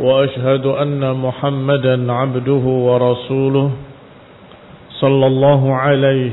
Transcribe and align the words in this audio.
وأشهد 0.00 0.66
أن 0.66 1.16
محمدا 1.16 2.12
عبده 2.12 2.64
ورسوله 2.88 3.70
صلى 5.00 5.26
الله 5.26 5.74
عليه 5.74 6.32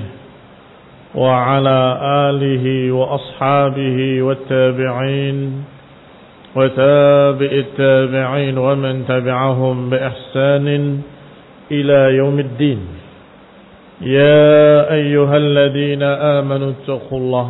وعلى 1.16 1.80
آله 2.30 2.92
وأصحابه 2.92 4.22
والتابعين 4.22 5.38
وتابع 6.56 7.52
التابعين 7.52 8.58
ومن 8.58 9.06
تبعهم 9.08 9.90
بإحسان 9.90 10.68
إلى 11.72 12.00
يوم 12.18 12.40
الدين. 12.40 12.80
يا 14.02 14.94
أيها 14.94 15.38
الذين 15.38 16.04
آمنوا 16.04 16.72
اتقوا 16.72 17.20
الله 17.20 17.50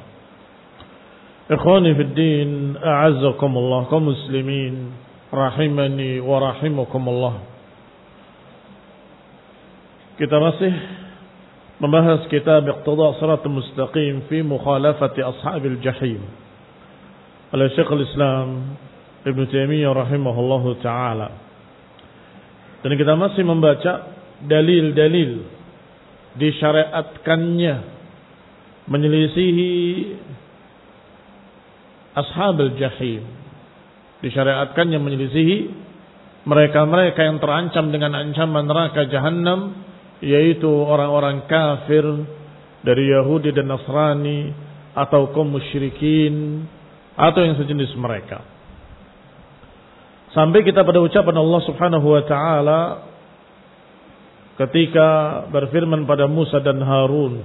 Ikhwani 1.51 1.91
fi 1.99 2.03
din, 2.15 2.79
a'azzakumullah 2.79 3.91
kaum 3.91 4.07
muslimin, 4.07 4.95
rahimani 5.35 6.23
wa 6.23 6.39
rahimakumullah. 6.39 7.43
Kita 10.15 10.39
masih 10.39 10.71
membahas 11.83 12.23
kitab 12.31 12.63
Iqtida 12.63 13.19
Sirat 13.19 13.43
Mustaqim 13.51 14.31
fi 14.31 14.39
mukhalafati 14.47 15.19
ashabil 15.19 15.75
jahim. 15.83 16.23
Oleh 17.51 17.67
Syekh 17.75 17.99
Islam 17.99 18.79
Ibn 19.27 19.41
Taimiyah 19.51 19.91
rahimahullahu 19.91 20.79
taala. 20.79 21.35
Dan 22.79 22.95
kita 22.95 23.19
masih 23.19 23.43
membaca 23.43 24.07
dalil-dalil 24.39 25.43
disyariatkannya 26.39 27.75
menyelisihi 28.87 29.71
ashabul 32.15 32.75
jahim. 32.75 33.23
Disyariatkannya 34.21 34.99
menyelisihi 35.01 35.57
mereka-mereka 36.45 37.21
yang 37.21 37.37
terancam 37.37 37.93
dengan 37.93 38.17
ancaman 38.17 38.65
neraka 38.65 39.05
jahanam 39.09 39.77
yaitu 40.21 40.69
orang-orang 40.69 41.45
kafir 41.49 42.05
dari 42.81 43.09
Yahudi 43.13 43.53
dan 43.53 43.69
Nasrani 43.69 44.53
atau 44.93 45.29
kaum 45.33 45.49
musyrikin 45.53 46.65
atau 47.17 47.41
yang 47.45 47.57
sejenis 47.57 47.93
mereka. 47.97 48.41
Sampai 50.31 50.63
kita 50.63 50.81
pada 50.87 51.03
ucapan 51.03 51.35
Allah 51.37 51.61
Subhanahu 51.67 52.07
wa 52.07 52.23
taala 52.23 52.81
ketika 54.65 55.07
berfirman 55.51 56.07
pada 56.07 56.25
Musa 56.25 56.63
dan 56.63 56.79
Harun, 56.81 57.43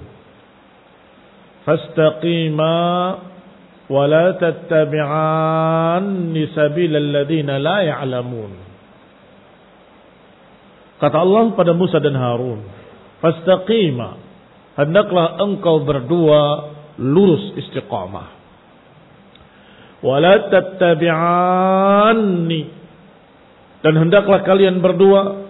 "Fastaqima 1.66 2.76
la 3.88 4.34
tattabi'anni 4.38 6.42
sabilal 6.54 7.10
ladzina 7.22 7.58
la 7.62 7.78
ya'lamun." 7.86 8.52
Kata 10.96 11.16
Allah 11.20 11.52
pada 11.52 11.76
Musa 11.76 12.00
dan 12.00 12.16
Harun, 12.16 12.64
"Fastaqima." 13.20 14.24
Hendaklah 14.76 15.40
engkau 15.40 15.88
berdua 15.88 16.68
lurus 17.00 17.56
istiqamah. 17.56 18.28
Wala 20.04 20.52
tattabi'anni. 20.52 22.62
Dan 23.80 23.94
hendaklah 23.96 24.44
kalian 24.44 24.84
berdua 24.84 25.48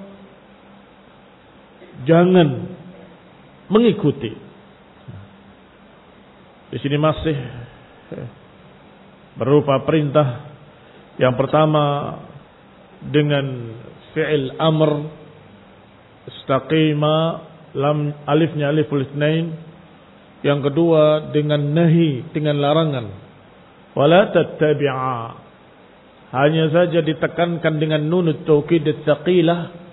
jangan 2.07 2.71
mengikuti. 3.67 4.31
Di 6.71 6.79
sini 6.83 6.99
masih 6.99 7.37
berupa 9.37 9.85
perintah 9.85 10.47
yang 11.17 11.37
pertama 11.37 12.17
dengan 13.01 13.73
fi'il 14.13 14.53
amr 14.57 14.91
istaqima 16.29 17.17
lam 17.77 18.13
alifnya 18.29 18.73
aliful 18.73 19.01
itsnain. 19.01 19.65
Yang 20.45 20.71
kedua 20.71 21.33
dengan 21.33 21.73
nahi 21.73 22.23
dengan 22.31 22.61
larangan. 22.61 23.07
Wala 23.97 24.31
tattabi'a. 24.31 25.21
Hanya 26.37 26.69
saja 26.69 27.01
ditekankan 27.01 27.81
dengan 27.81 28.05
nun 28.05 28.29
taukid 28.45 28.85
tsaqilah 28.85 29.87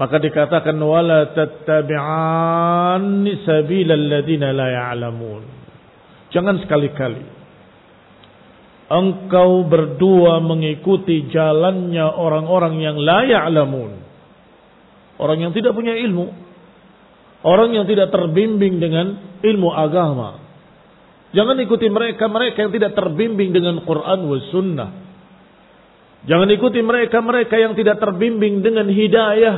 maka 0.00 0.16
dikatakan 0.16 0.80
wala 0.80 1.28
tattabi'an 1.36 3.04
sabilal 3.44 4.06
ladina 4.08 4.48
la 4.48 4.68
ya'lamun 4.72 5.59
jangan 6.30 6.58
sekali-kali 6.62 7.22
engkau 8.90 9.66
berdua 9.66 10.42
mengikuti 10.42 11.30
jalannya 11.30 12.06
orang-orang 12.10 12.74
yang 12.82 12.96
la 12.98 13.22
ya'lamun 13.22 14.10
Orang 15.20 15.36
yang 15.44 15.52
tidak 15.52 15.76
punya 15.76 15.92
ilmu. 16.00 16.32
Orang 17.44 17.76
yang 17.76 17.84
tidak 17.84 18.08
terbimbing 18.08 18.80
dengan 18.80 19.36
ilmu 19.44 19.68
agama. 19.68 20.40
Jangan 21.36 21.60
ikuti 21.60 21.92
mereka-mereka 21.92 22.56
yang 22.56 22.72
tidak 22.72 22.92
terbimbing 22.96 23.52
dengan 23.52 23.84
Quran 23.84 24.18
wa 24.24 24.38
sunnah. 24.48 24.90
Jangan 26.24 26.48
ikuti 26.56 26.80
mereka-mereka 26.80 27.54
yang 27.60 27.76
tidak 27.76 28.00
terbimbing 28.00 28.64
dengan 28.64 28.88
hidayah. 28.88 29.56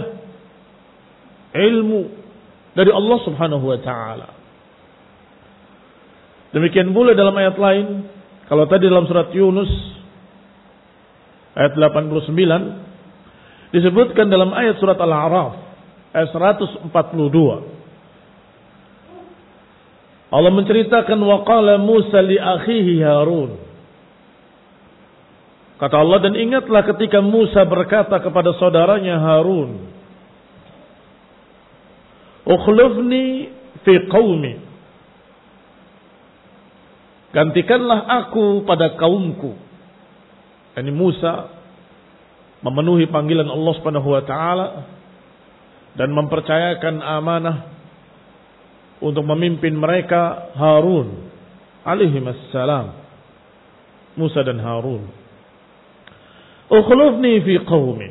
Ilmu 1.54 2.02
dari 2.74 2.90
Allah 2.90 3.18
subhanahu 3.22 3.64
wa 3.66 3.78
ta'ala. 3.78 4.28
Demikian 6.52 6.92
pula 6.92 7.16
dalam 7.16 7.32
ayat 7.36 7.56
lain. 7.56 8.04
Kalau 8.46 8.68
tadi 8.68 8.84
dalam 8.88 9.08
surat 9.08 9.32
Yunus. 9.32 9.72
Ayat 11.52 11.76
89 11.76 12.92
disebutkan 13.72 14.28
dalam 14.28 14.52
ayat 14.56 14.76
surat 14.80 14.96
Al-A'raf 15.00 15.52
ayat 16.12 16.28
142. 16.32 16.92
Allah 20.32 20.52
menceritakan 20.52 21.20
waqala 21.20 21.76
Musa 21.76 22.24
li 22.24 22.40
akhihi 22.40 23.04
Harun. 23.04 23.52
Kata 25.76 25.98
Allah 25.98 26.24
dan 26.24 26.38
ingatlah 26.38 26.88
ketika 26.94 27.20
Musa 27.20 27.68
berkata 27.68 28.16
kepada 28.16 28.56
saudaranya 28.56 29.20
Harun, 29.20 29.92
"Ukhlifni 32.48 33.52
fi 33.84 34.08
qaumi." 34.08 34.71
Gantikanlah 37.32 38.04
aku 38.22 38.68
pada 38.68 38.92
kaumku. 39.00 39.56
Ini 40.76 40.92
Musa 40.92 41.48
memenuhi 42.60 43.08
panggilan 43.08 43.48
Allah 43.48 43.72
Subhanahu 43.80 44.08
wa 44.12 44.22
taala 44.24 44.68
dan 45.96 46.12
mempercayakan 46.12 47.00
amanah 47.00 47.56
untuk 49.00 49.24
memimpin 49.24 49.76
mereka 49.76 50.52
Harun 50.56 51.28
alaihi 51.84 52.20
salam 52.52 53.00
Musa 54.16 54.44
dan 54.44 54.60
Harun. 54.60 55.08
Ukhlufni 56.68 57.40
fi 57.44 57.54
qaumi 57.64 58.08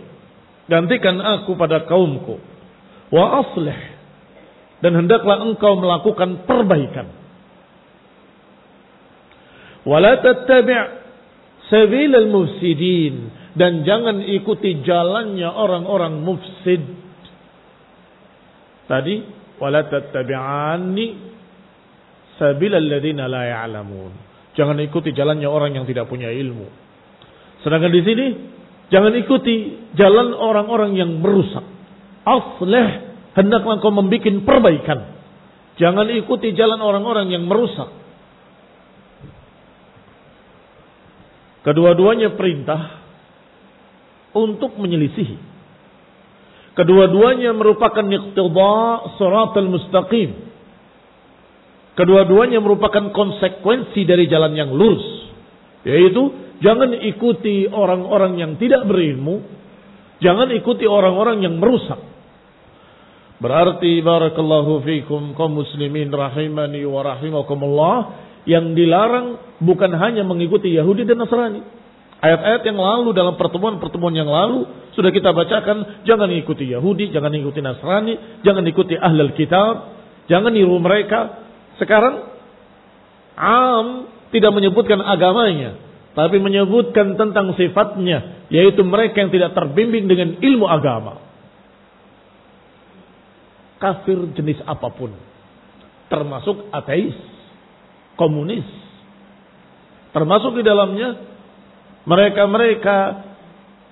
gantikan 0.65 1.21
aku 1.21 1.53
pada 1.53 1.85
kaumku. 1.85 2.41
Wa 3.13 3.45
aslih. 3.45 3.79
Dan 4.81 4.97
hendaklah 4.97 5.45
engkau 5.45 5.77
melakukan 5.77 6.49
perbaikan 6.49 7.20
wala 9.87 10.21
tattabi' 10.21 11.01
sabil 11.71 12.11
al-mufsidin 12.11 13.15
dan 13.55 13.83
jangan 13.83 14.23
ikuti 14.23 14.83
jalannya 14.83 15.47
orang-orang 15.47 16.23
mufsid 16.23 16.83
tadi 18.87 19.23
wala 19.61 19.85
tattabi'anni 19.87 21.31
sabilal 22.41 22.81
ladzina 22.81 23.29
la 23.29 23.45
ya'lamun. 23.45 24.11
Jangan 24.57 24.81
ikuti 24.81 25.13
jalannya 25.13 25.45
orang 25.45 25.77
yang 25.77 25.85
tidak 25.85 26.09
punya 26.09 26.33
ilmu. 26.33 26.65
Sedangkan 27.61 27.93
di 27.93 28.01
sini 28.01 28.25
jangan 28.89 29.13
ikuti 29.15 29.55
jalan 29.93 30.33
orang-orang 30.33 30.97
yang 30.97 31.21
merusak. 31.21 31.63
Aslih 32.25 32.89
hendaklah 33.37 33.77
kau 33.77 33.93
membuat 33.93 34.25
perbaikan. 34.43 35.21
Jangan 35.77 36.09
ikuti 36.17 36.51
jalan 36.57 36.81
orang-orang 36.81 37.29
yang 37.29 37.45
merusak. 37.45 38.00
Kedua-duanya 41.61 42.33
perintah 42.33 43.03
untuk 44.33 44.79
menyelisihi 44.81 45.51
Kedua-duanya 46.71 47.51
merupakan 47.51 48.03
iqtida 48.07 48.75
siratal 49.19 49.67
mustaqim. 49.67 50.31
Kedua-duanya 51.99 52.63
merupakan 52.63 53.11
konsekuensi 53.11 54.07
dari 54.07 54.31
jalan 54.31 54.55
yang 54.55 54.71
lurus. 54.71 55.03
Yaitu 55.83 56.31
jangan 56.63 56.95
ikuti 56.95 57.67
orang-orang 57.67 58.39
yang 58.39 58.51
tidak 58.55 58.87
berilmu. 58.87 59.43
Jangan 60.23 60.47
ikuti 60.55 60.87
orang-orang 60.87 61.43
yang 61.43 61.59
merusak. 61.59 61.99
Berarti 63.41 63.99
barakallahu 64.05 64.85
fikum 64.85 65.33
kaum 65.35 65.65
muslimin 65.65 66.13
rahimani 66.13 66.87
wa 66.87 67.01
rahimakumullah 67.03 67.95
yang 68.49 68.73
dilarang 68.73 69.57
bukan 69.61 69.91
hanya 69.97 70.25
mengikuti 70.25 70.73
Yahudi 70.73 71.05
dan 71.05 71.21
Nasrani 71.21 71.61
Ayat-ayat 72.21 72.61
yang 72.69 72.77
lalu 72.77 73.17
dalam 73.17 73.33
pertemuan-pertemuan 73.33 74.13
yang 74.13 74.29
lalu 74.29 74.69
sudah 74.93 75.09
kita 75.09 75.33
bacakan 75.33 76.05
jangan 76.05 76.29
ikuti 76.29 76.69
Yahudi, 76.69 77.09
jangan 77.09 77.33
ikuti 77.33 77.65
Nasrani, 77.65 78.45
jangan 78.45 78.61
ikuti 78.61 78.93
ahlul 78.93 79.33
kitab, 79.33 79.97
jangan 80.29 80.53
niru 80.53 80.77
mereka. 80.77 81.41
Sekarang 81.81 82.29
am 83.33 84.05
tidak 84.29 84.53
menyebutkan 84.53 85.01
agamanya, 85.01 85.81
tapi 86.13 86.37
menyebutkan 86.37 87.17
tentang 87.17 87.57
sifatnya, 87.57 88.45
yaitu 88.53 88.85
mereka 88.85 89.25
yang 89.25 89.33
tidak 89.33 89.57
terbimbing 89.57 90.05
dengan 90.05 90.37
ilmu 90.37 90.69
agama. 90.69 91.25
Kafir 93.81 94.29
jenis 94.37 94.61
apa 94.69 94.93
pun, 94.93 95.09
termasuk 96.05 96.69
ateis, 96.69 97.17
komunis, 98.21 98.67
termasuk 100.13 100.61
di 100.61 100.63
dalamnya 100.63 101.17
mereka-mereka 102.05 102.97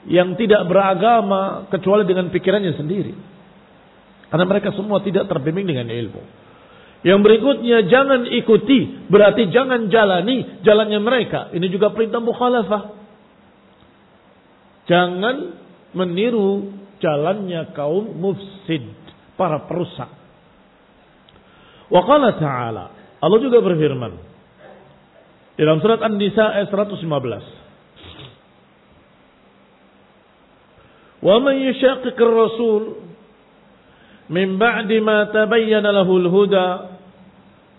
yang 0.06 0.38
tidak 0.38 0.70
beragama 0.70 1.66
kecuali 1.74 2.06
dengan 2.06 2.30
pikirannya 2.30 2.78
sendiri. 2.78 3.14
Karena 4.30 4.46
mereka 4.46 4.70
semua 4.78 5.02
tidak 5.02 5.26
terbimbing 5.26 5.66
dengan 5.66 5.90
ilmu. 5.90 6.22
Yang 7.02 7.20
berikutnya 7.26 7.88
jangan 7.88 8.28
ikuti, 8.28 9.10
berarti 9.10 9.50
jangan 9.50 9.88
jalani 9.90 10.62
jalannya 10.62 11.00
mereka. 11.00 11.50
Ini 11.56 11.68
juga 11.72 11.96
perintah 11.96 12.22
mukhalafah. 12.22 12.84
Jangan 14.86 15.36
meniru 15.96 16.76
jalannya 17.00 17.72
kaum 17.74 18.20
mufsid, 18.20 18.86
para 19.40 19.64
perusak. 19.66 20.12
Wa 21.90 22.02
qala 22.06 22.36
ta'ala, 22.38 22.86
Allah 23.20 23.40
juga 23.44 23.60
berfirman 23.60 24.14
dalam 25.60 25.84
surat 25.84 26.00
An-Nisa 26.00 26.56
ayat 26.56 26.72
115. 26.72 27.04
Wa 31.20 31.36
man 31.44 31.56
yushaqiq 31.60 32.16
ar-rasul 32.16 33.04
min 34.32 34.56
ba'di 34.56 35.04
ma 35.04 35.28
tabayyana 35.36 35.92
lahu 35.92 36.16
al-huda 36.16 36.96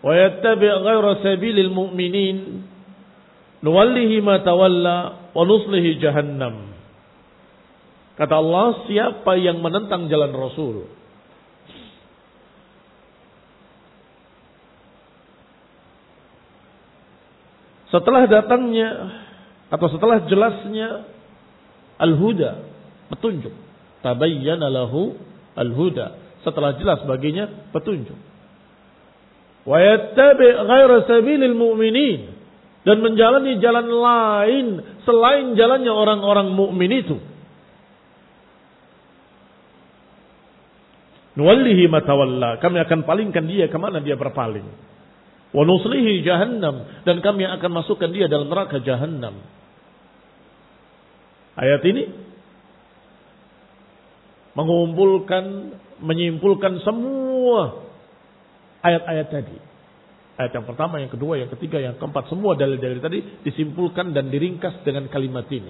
wa 0.05 0.13
yattabi' 0.13 0.69
ghayra 0.85 1.25
sabilil 1.25 1.73
mu'minin 1.73 2.69
nuwallihi 3.65 4.21
ma 4.21 4.45
tawalla 4.45 5.33
wa 5.33 5.43
nuslihi 5.49 5.97
jahannam. 6.05 6.69
Kata 8.21 8.37
Allah, 8.37 8.85
siapa 8.85 9.41
yang 9.41 9.65
menentang 9.65 10.13
jalan 10.13 10.37
Rasul, 10.37 10.85
Setelah 17.91 18.31
datangnya 18.31 18.89
atau 19.71 19.87
setelah 19.91 20.27
jelasnya 20.31 21.07
al-huda, 21.99 22.63
petunjuk. 23.11 23.55
Tabayyana 24.01 24.71
lahu 24.71 25.19
al-huda. 25.59 26.19
Setelah 26.47 26.79
jelas 26.81 27.05
baginya 27.05 27.51
petunjuk. 27.75 28.17
Wa 29.67 29.77
yattabi 29.77 30.47
ghaira 30.49 31.05
sabilil 31.05 31.53
mu'minin 31.53 32.33
dan 32.81 32.97
menjalani 33.05 33.61
jalan 33.61 33.87
lain 33.93 34.67
selain 35.05 35.53
jalannya 35.53 35.93
orang-orang 35.93 36.49
mukmin 36.57 36.91
itu. 36.97 37.21
Nuwallihi 41.37 41.87
matawalla. 41.93 42.59
Kami 42.59 42.81
akan 42.81 43.05
palingkan 43.05 43.45
dia 43.47 43.69
ke 43.69 43.77
mana 43.77 44.01
dia 44.01 44.17
berpaling. 44.17 44.90
Wa 45.51 45.63
nuslihi 45.67 46.23
jahannam. 46.23 47.03
Dan 47.03 47.23
kami 47.23 47.47
akan 47.47 47.71
masukkan 47.71 48.11
dia 48.11 48.31
dalam 48.31 48.47
neraka 48.47 48.79
jahannam. 48.83 49.43
Ayat 51.59 51.83
ini 51.85 52.05
mengumpulkan, 54.55 55.45
menyimpulkan 56.01 56.81
semua 56.87 57.85
ayat-ayat 58.81 59.29
tadi. 59.29 59.57
Ayat 60.41 60.57
yang 60.57 60.65
pertama, 60.65 60.97
yang 61.05 61.13
kedua, 61.13 61.37
yang 61.37 61.53
ketiga, 61.53 61.77
yang 61.77 62.01
keempat, 62.01 62.33
semua 62.33 62.57
dalil-dalil 62.57 63.05
tadi 63.05 63.19
disimpulkan 63.45 64.17
dan 64.17 64.33
diringkas 64.33 64.81
dengan 64.89 65.05
kalimat 65.13 65.45
ini. 65.53 65.69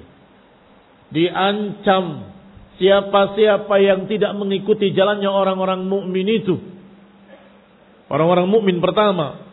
Diancam 1.10 2.30
siapa-siapa 2.78 3.74
yang 3.82 4.06
tidak 4.06 4.30
mengikuti 4.38 4.94
jalannya 4.94 5.26
orang-orang 5.26 5.90
mukmin 5.90 6.26
itu. 6.30 6.54
Orang-orang 8.06 8.46
mukmin 8.46 8.78
pertama. 8.78 9.49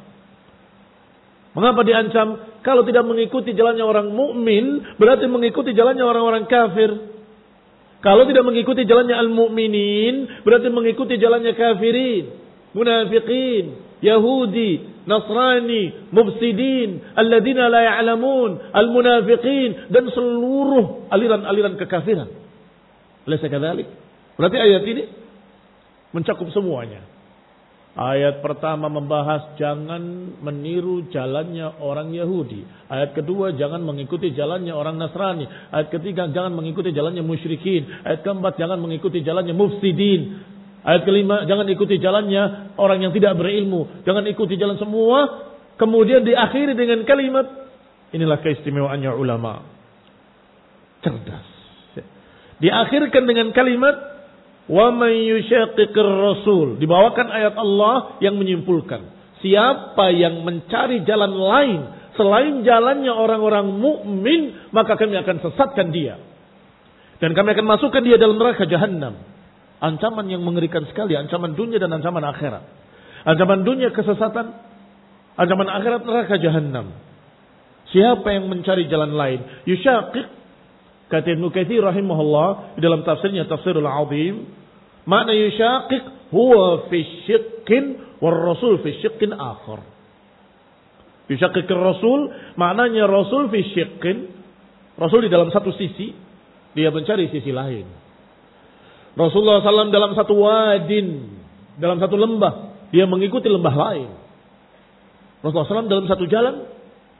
Mengapa 1.55 1.81
diancam? 1.87 2.59
Kalau 2.65 2.83
tidak 2.83 3.07
mengikuti 3.07 3.55
jalannya 3.55 3.85
orang 3.85 4.11
mukmin, 4.11 4.97
berarti 4.99 5.29
mengikuti 5.29 5.71
jalannya 5.71 6.03
orang-orang 6.03 6.43
kafir. 6.49 7.17
Kalau 7.97 8.29
tidak 8.29 8.45
mengikuti 8.45 8.85
jalannya 8.85 9.17
al-mu'minin, 9.17 10.45
berarti 10.45 10.69
mengikuti 10.69 11.17
jalannya 11.17 11.57
kafirin, 11.57 12.29
munafiqin, 12.77 13.65
Yahudi, 14.05 15.01
Nasrani, 15.09 16.13
mufsidin, 16.13 17.01
alladzina 17.17 17.71
la 17.73 17.81
ya'lamun, 17.81 18.69
al-munafiqin 18.69 19.89
dan 19.89 20.13
seluruh 20.13 21.09
aliran-aliran 21.09 21.73
kekafiran. 21.79 22.29
Laisa 23.25 23.49
kadzalik? 23.49 23.89
Berarti 24.37 24.57
ayat 24.61 24.83
ini 24.85 25.03
mencakup 26.13 26.53
semuanya. 26.53 27.01
Ayat 27.97 28.45
pertama 28.45 28.93
membahas 28.93 29.57
jangan 29.57 29.97
meniru 30.45 31.09
jalannya 31.09 31.81
orang 31.81 32.13
Yahudi. 32.13 32.61
Ayat 32.93 33.17
kedua 33.17 33.57
jangan 33.57 33.81
mengikuti 33.81 34.37
jalannya 34.37 34.69
orang 34.69 35.01
Nasrani. 35.01 35.49
Ayat 35.73 35.89
ketiga 35.89 36.29
jangan 36.29 36.53
mengikuti 36.53 36.93
jalannya 36.93 37.25
musyrikin. 37.25 37.89
Ayat 38.05 38.21
keempat 38.21 38.61
jangan 38.61 38.77
mengikuti 38.77 39.25
jalannya 39.25 39.57
mufsidin. 39.57 40.45
Ayat 40.85 41.09
kelima, 41.09 41.43
jangan 41.49 41.65
ikuti 41.73 41.97
jalannya 41.97 42.77
orang 42.77 43.01
yang 43.01 43.11
tidak 43.17 43.33
berilmu. 43.33 44.05
Jangan 44.05 44.29
ikuti 44.29 44.61
jalan 44.61 44.77
semua. 44.77 45.49
Kemudian 45.81 46.21
diakhiri 46.21 46.77
dengan 46.77 47.01
kalimat, 47.01 47.49
inilah 48.13 48.37
keistimewaannya 48.45 49.11
ulama. 49.17 49.65
Cerdas. 51.01 51.47
Diakhirkan 52.57 53.29
dengan 53.29 53.53
kalimat, 53.53 54.16
wa 54.67 54.87
man 54.91 55.11
rasul. 55.95 56.79
Dibawakan 56.79 57.27
ayat 57.31 57.55
Allah 57.55 58.19
yang 58.19 58.35
menyimpulkan. 58.35 59.15
Siapa 59.39 60.11
yang 60.11 60.43
mencari 60.43 61.05
jalan 61.07 61.33
lain 61.33 61.81
selain 62.17 62.65
jalannya 62.65 63.13
orang-orang 63.13 63.69
mukmin, 63.77 64.73
maka 64.73 64.97
kami 64.97 65.15
akan 65.15 65.37
sesatkan 65.45 65.93
dia. 65.93 66.17
Dan 67.21 67.37
kami 67.37 67.53
akan 67.53 67.65
masukkan 67.65 68.01
dia 68.01 68.17
dalam 68.17 68.37
neraka 68.37 68.65
jahanam. 68.65 69.21
Ancaman 69.77 70.25
yang 70.25 70.41
mengerikan 70.41 70.85
sekali, 70.89 71.13
ancaman 71.13 71.53
dunia 71.53 71.77
dan 71.77 71.93
ancaman 71.93 72.25
akhirat. 72.25 72.65
Ancaman 73.29 73.61
dunia 73.61 73.93
kesesatan, 73.93 74.53
ancaman 75.37 75.69
akhirat 75.69 76.01
neraka 76.01 76.35
jahanam. 76.41 76.97
Siapa 77.93 78.27
yang 78.33 78.49
mencari 78.49 78.89
jalan 78.89 79.13
lain? 79.13 79.39
Yushaqiq 79.69 80.27
kata 81.07 81.33
Ibnu 81.35 81.51
Katsir 81.51 81.83
rahimahullah 81.83 82.79
dalam 82.79 83.03
tafsirnya 83.07 83.47
Tafsirul 83.47 83.87
Azim, 83.87 84.47
makna 85.07 85.31
yushaqiq 85.35 86.31
huwa 86.31 86.87
fi 86.91 86.99
syiqqin 87.27 87.83
war 88.19 88.35
rasul 88.35 88.79
fi 88.83 88.95
syiqqin 88.99 89.31
akhar. 89.35 89.83
Yushaqiq 91.27 91.67
rasul 91.71 92.31
maknanya 92.55 93.07
rasul 93.07 93.51
fi 93.51 93.59
syiqqin 93.75 94.37
Rasul 94.97 95.29
di 95.29 95.31
dalam 95.31 95.53
satu 95.53 95.69
sisi, 95.77 96.09
dia 96.73 96.89
mencari 96.89 97.29
sisi 97.29 97.53
lain. 97.53 97.85
Rasulullah 99.13 99.61
SAW 99.61 99.93
dalam 99.93 100.17
satu 100.17 100.33
wadin, 100.41 101.37
dalam 101.77 102.01
satu 102.01 102.17
lembah, 102.17 102.89
dia 102.89 103.05
mengikuti 103.05 103.45
lembah 103.45 103.75
lain. 103.77 104.09
Rasulullah 105.45 105.85
SAW 105.85 105.89
dalam 105.89 106.09
satu 106.09 106.25
jalan, 106.25 106.65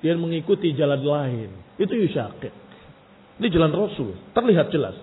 dia 0.02 0.18
mengikuti 0.18 0.74
jalan 0.74 1.06
lain. 1.06 1.50
Itu 1.78 1.94
yusyakit. 1.94 2.67
Ini 3.38 3.48
jalan 3.54 3.72
Rasul, 3.74 4.18
terlihat 4.34 4.74
jelas. 4.74 4.98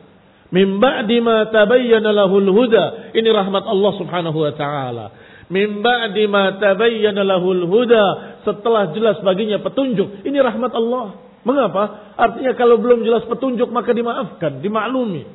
Min 0.55 0.79
ba'di 0.79 1.19
ma 1.19 1.51
tabayyana 1.51 2.15
lahul 2.15 2.47
huda. 2.47 3.15
Ini 3.15 3.29
rahmat 3.31 3.65
Allah 3.67 3.93
Subhanahu 3.99 4.39
wa 4.39 4.53
taala. 4.55 5.07
Min 5.51 5.83
ba'di 5.83 6.31
ma 6.31 6.55
tabayyana 6.59 7.27
lahul 7.27 7.67
huda. 7.67 8.39
Setelah 8.47 8.95
jelas 8.95 9.19
baginya 9.23 9.59
petunjuk. 9.63 10.23
Ini 10.23 10.39
rahmat 10.43 10.73
Allah. 10.75 11.19
Mengapa? 11.45 12.15
Artinya 12.17 12.57
kalau 12.57 12.81
belum 12.81 13.05
jelas 13.05 13.27
petunjuk 13.27 13.69
maka 13.69 13.93
dimaafkan, 13.93 14.63
dimaklumi. 14.65 15.27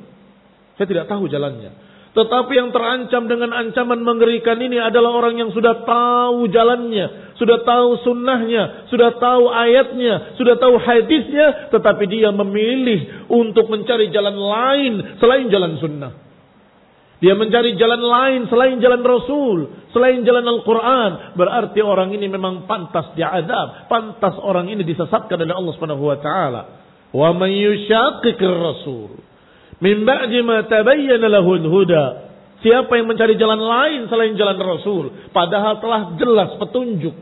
Saya 0.80 0.86
tidak 0.88 1.06
tahu 1.06 1.28
jalannya. 1.28 1.89
Tetapi 2.10 2.52
yang 2.58 2.74
terancam 2.74 3.30
dengan 3.30 3.54
ancaman 3.54 4.02
mengerikan 4.02 4.58
ini 4.58 4.82
adalah 4.82 5.14
orang 5.14 5.38
yang 5.38 5.54
sudah 5.54 5.86
tahu 5.86 6.50
jalannya, 6.50 7.38
sudah 7.38 7.62
tahu 7.62 8.02
sunnahnya, 8.02 8.90
sudah 8.90 9.14
tahu 9.14 9.46
ayatnya, 9.46 10.34
sudah 10.34 10.58
tahu 10.58 10.74
hadisnya, 10.82 11.70
tetapi 11.70 12.10
dia 12.10 12.34
memilih 12.34 13.30
untuk 13.30 13.70
mencari 13.70 14.10
jalan 14.10 14.34
lain 14.34 14.92
selain 15.22 15.46
jalan 15.54 15.78
sunnah. 15.78 16.12
Dia 17.22 17.38
mencari 17.38 17.78
jalan 17.78 18.02
lain 18.02 18.40
selain 18.50 18.82
jalan 18.82 19.06
Rasul, 19.06 19.58
selain 19.94 20.26
jalan 20.26 20.42
Al-Quran. 20.50 21.38
Berarti 21.38 21.78
orang 21.78 22.10
ini 22.10 22.26
memang 22.26 22.66
pantas 22.66 23.14
diadab, 23.14 23.86
pantas 23.86 24.34
orang 24.42 24.66
ini 24.66 24.82
disesatkan 24.82 25.38
oleh 25.38 25.54
Allah 25.54 25.72
Subhanahu 25.78 26.10
Wa 26.10 26.18
Taala. 26.18 26.62
Wa 27.14 27.30
man 27.36 27.54
Rasul 28.34 29.29
Min 29.80 30.04
ba'di 30.04 30.44
ma 30.44 30.64
tabayyana 30.68 31.26
lahul 31.32 31.64
huda. 31.64 32.30
Siapa 32.60 32.92
yang 33.00 33.08
mencari 33.08 33.40
jalan 33.40 33.56
lain 33.56 34.00
selain 34.12 34.36
jalan 34.36 34.60
Rasul. 34.60 35.32
Padahal 35.32 35.80
telah 35.80 36.20
jelas 36.20 36.50
petunjuk. 36.60 37.16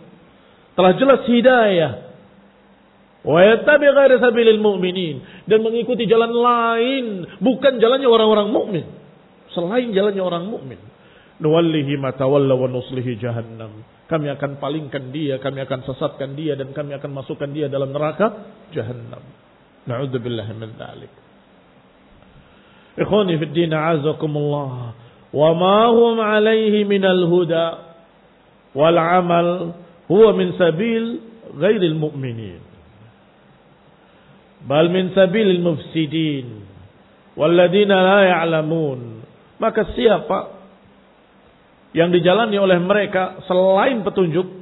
Telah 0.74 0.92
jelas 0.98 1.22
hidayah. 1.30 1.92
Wa 3.22 3.40
yattabi 3.46 3.86
ghairi 3.86 4.18
sabilil 4.18 4.58
mu'minin. 4.58 5.22
Dan 5.46 5.62
mengikuti 5.62 6.10
jalan 6.10 6.34
lain. 6.34 7.04
Bukan 7.38 7.78
jalannya 7.78 8.10
orang-orang 8.10 8.50
mukmin, 8.50 8.86
Selain 9.54 9.94
jalannya 9.94 10.22
orang 10.22 10.44
mukmin. 10.50 10.80
Nuwallihi 11.38 11.94
ma 12.02 12.10
tawalla 12.18 12.58
wa 12.58 12.66
nuslihi 12.66 13.14
jahannam. 13.22 13.86
Kami 14.10 14.26
akan 14.34 14.58
palingkan 14.58 15.14
dia, 15.14 15.38
kami 15.38 15.62
akan 15.62 15.86
sesatkan 15.86 16.34
dia 16.34 16.58
dan 16.58 16.74
kami 16.74 16.96
akan 16.98 17.10
masukkan 17.14 17.46
dia 17.52 17.70
dalam 17.70 17.94
neraka 17.94 18.32
jahannam. 18.74 19.22
Na'udzubillah 19.86 20.48
min 20.58 20.74
dzalik. 20.74 21.27
Ikhwani 22.98 23.38
fi 23.38 23.46
din 23.54 23.70
azakumullah. 23.70 24.92
Wa 25.30 25.50
ma 25.54 25.92
hum 25.94 26.18
alaihi 26.18 26.82
minal 26.82 27.30
huda 27.30 27.66
wal 28.74 28.98
amal 28.98 29.76
huwa 30.10 30.30
min 30.34 30.56
sabil 30.58 31.22
ghairil 31.54 31.94
mu'minin. 31.94 32.60
Bal 34.66 34.90
min 34.90 35.14
sabilil 35.14 35.62
mufsidin. 35.62 36.66
Walladina 37.38 37.96
la 38.02 38.20
ya'lamun. 38.26 39.22
Maka 39.62 39.94
siapa 39.94 40.58
yang 41.94 42.10
dijalani 42.10 42.58
oleh 42.58 42.78
mereka 42.82 43.40
selain 43.46 44.02
petunjuk 44.02 44.58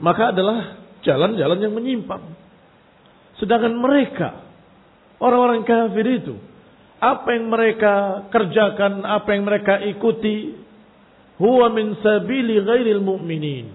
maka 0.00 0.32
adalah 0.32 0.80
jalan-jalan 1.04 1.58
yang 1.60 1.74
menyimpang. 1.74 2.24
Sedangkan 3.36 3.76
mereka, 3.76 4.28
orang-orang 5.20 5.64
kafir 5.68 6.06
itu, 6.08 6.34
apa 6.96 7.28
yang 7.36 7.52
mereka 7.52 8.26
kerjakan, 8.32 9.04
apa 9.04 9.28
yang 9.36 9.44
mereka 9.44 9.80
ikuti, 9.84 10.56
huwa 11.36 11.68
min 11.68 12.00
sabili 12.00 12.64
ghairil 12.64 13.04
mu'minin. 13.04 13.68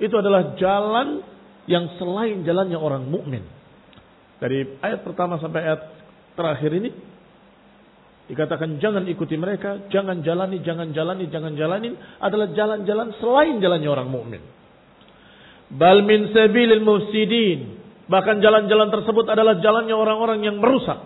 Itu 0.00 0.16
adalah 0.16 0.56
jalan 0.56 1.20
yang 1.68 1.96
selain 2.00 2.44
jalannya 2.44 2.76
orang 2.76 3.08
mukmin. 3.08 3.44
Dari 4.40 4.80
ayat 4.84 5.00
pertama 5.06 5.40
sampai 5.40 5.64
ayat 5.64 5.80
terakhir 6.36 6.70
ini 6.76 6.90
dikatakan 8.24 8.80
jangan 8.80 9.04
ikuti 9.08 9.36
mereka, 9.36 9.88
jangan 9.92 10.24
jalani, 10.24 10.60
jangan 10.64 10.92
jalani, 10.92 11.24
jangan 11.28 11.52
jalani 11.56 11.92
adalah 12.20 12.48
jalan-jalan 12.52 13.08
selain 13.20 13.56
jalannya 13.60 13.88
orang 13.88 14.08
mukmin. 14.08 14.42
Bal 15.72 16.04
min 16.04 16.32
sabilil 16.32 16.84
mufsidin 16.84 17.73
Bahkan 18.04 18.44
jalan-jalan 18.44 18.92
tersebut 18.92 19.24
adalah 19.32 19.60
jalannya 19.64 19.96
orang-orang 19.96 20.44
yang 20.44 20.60
merusak. 20.60 21.00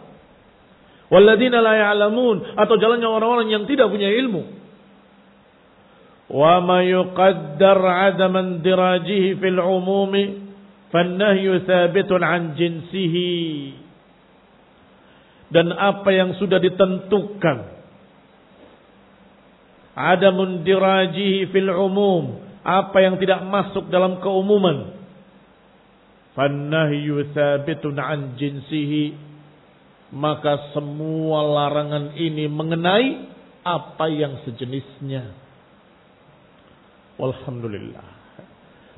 Walladina 1.08 1.62
la 1.62 1.74
ya'lamun 1.78 2.58
atau 2.58 2.74
jalannya 2.76 3.08
orang-orang 3.08 3.48
yang 3.48 3.64
tidak 3.64 3.88
punya 3.88 4.10
ilmu. 4.12 4.42
Wa 6.28 6.60
ma 6.60 6.84
yuqaddar 6.84 7.80
'adaman 7.80 8.60
dirajihi 8.60 9.40
fil 9.40 9.60
'umumi 9.62 10.52
fannahyu 10.92 11.64
thabitun 11.64 12.20
'an 12.20 12.58
jinsihi. 12.58 13.32
Dan 15.48 15.72
apa 15.72 16.12
yang 16.12 16.36
sudah 16.36 16.60
ditentukan 16.60 17.78
adamun 19.96 20.60
dirajihi 20.60 21.48
fil 21.48 21.72
umum, 21.72 22.38
apa 22.60 23.00
yang 23.00 23.16
tidak 23.16 23.42
masuk 23.48 23.88
dalam 23.88 24.20
keumuman 24.20 24.97
Fannahyu 26.38 27.34
thabitun 27.34 27.98
an 27.98 28.38
jinsihi. 28.38 29.26
Maka 30.14 30.72
semua 30.72 31.42
larangan 31.44 32.14
ini 32.14 32.46
mengenai 32.46 33.28
apa 33.66 34.06
yang 34.08 34.40
sejenisnya. 34.46 35.34
Walhamdulillah. 37.18 38.06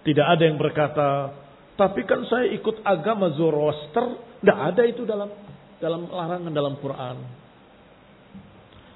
Tidak 0.06 0.23
ada 0.23 0.42
yang 0.44 0.61
berkata, 0.61 1.35
tapi 1.75 2.04
kan 2.06 2.28
saya 2.28 2.52
ikut 2.52 2.85
agama 2.85 3.32
Zoroaster. 3.35 4.20
Tidak 4.44 4.59
ada 4.61 4.82
itu 4.85 5.02
dalam 5.09 5.32
dalam 5.80 6.06
larangan 6.12 6.52
dalam 6.52 6.76
Quran. 6.78 7.16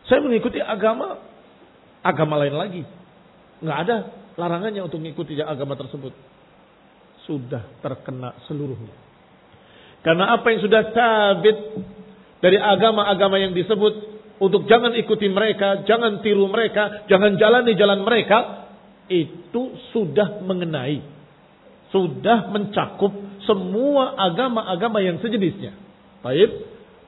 Saya 0.05 0.21
mengikuti 0.21 0.61
agama 0.61 1.17
agama 2.05 2.45
lain 2.45 2.55
lagi. 2.55 2.83
Nggak 3.65 3.79
ada 3.89 3.97
larangannya 4.37 4.85
untuk 4.85 5.01
mengikuti 5.01 5.35
agama 5.41 5.75
tersebut 5.75 6.34
sudah 7.25 7.81
terkena 7.81 8.37
seluruhnya. 8.49 8.95
Karena 10.05 10.37
apa 10.37 10.47
yang 10.53 10.61
sudah 10.61 10.83
sabit 10.93 11.59
dari 12.45 12.61
agama-agama 12.61 13.41
yang 13.41 13.57
disebut 13.57 14.15
untuk 14.37 14.69
jangan 14.69 14.93
ikuti 14.93 15.31
mereka, 15.33 15.87
jangan 15.89 16.21
tiru 16.21 16.45
mereka, 16.51 17.09
jangan 17.09 17.41
jalani 17.41 17.73
jalan 17.73 18.05
mereka, 18.05 18.69
itu 19.09 19.77
sudah 19.97 20.45
mengenai, 20.45 21.01
sudah 21.89 22.53
mencakup 22.53 23.13
semua 23.49 24.13
agama-agama 24.21 25.01
yang 25.01 25.17
sejenisnya. 25.25 25.73
Baik, 26.21 26.51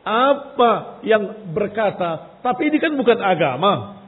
apa 0.07 1.03
yang 1.05 1.53
berkata, 1.53 2.41
tapi 2.41 2.73
ini 2.73 2.79
kan 2.81 2.95
bukan 2.95 3.19
agama. 3.21 4.01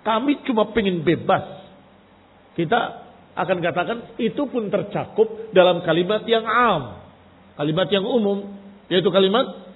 Kami 0.00 0.40
cuma 0.48 0.72
pengen 0.72 1.04
bebas. 1.04 1.44
Kita 2.56 3.09
akan 3.38 3.58
katakan 3.62 3.98
itu 4.18 4.42
pun 4.50 4.68
tercakup 4.68 5.54
dalam 5.54 5.82
kalimat 5.86 6.26
yang 6.26 6.42
am, 6.44 7.04
kalimat 7.54 7.88
yang 7.90 8.04
umum, 8.04 8.58
yaitu 8.90 9.08
kalimat 9.14 9.70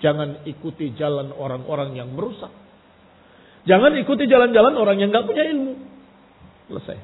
Jangan 0.00 0.48
ikuti 0.48 0.96
jalan 0.96 1.28
orang-orang 1.36 1.92
yang 1.92 2.08
merusak. 2.16 2.48
Jangan 3.68 3.92
ikuti 4.00 4.24
jalan-jalan 4.24 4.72
orang 4.72 4.96
yang 4.96 5.12
nggak 5.12 5.28
punya 5.28 5.44
ilmu. 5.44 5.76
Selesai. 6.72 6.96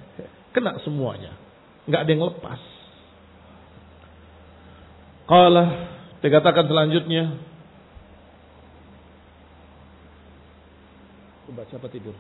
Kena 0.57 0.81
semuanya. 0.81 1.37
Nggak 1.85 2.01
ada 2.01 2.11
yang 2.11 2.25
lepas. 2.25 2.61
Qala 5.29 5.65
dikatakan 6.25 6.65
selanjutnya. 6.65 7.37
Baca 11.53 11.75
apa 11.77 11.89
tidur? 11.93 12.17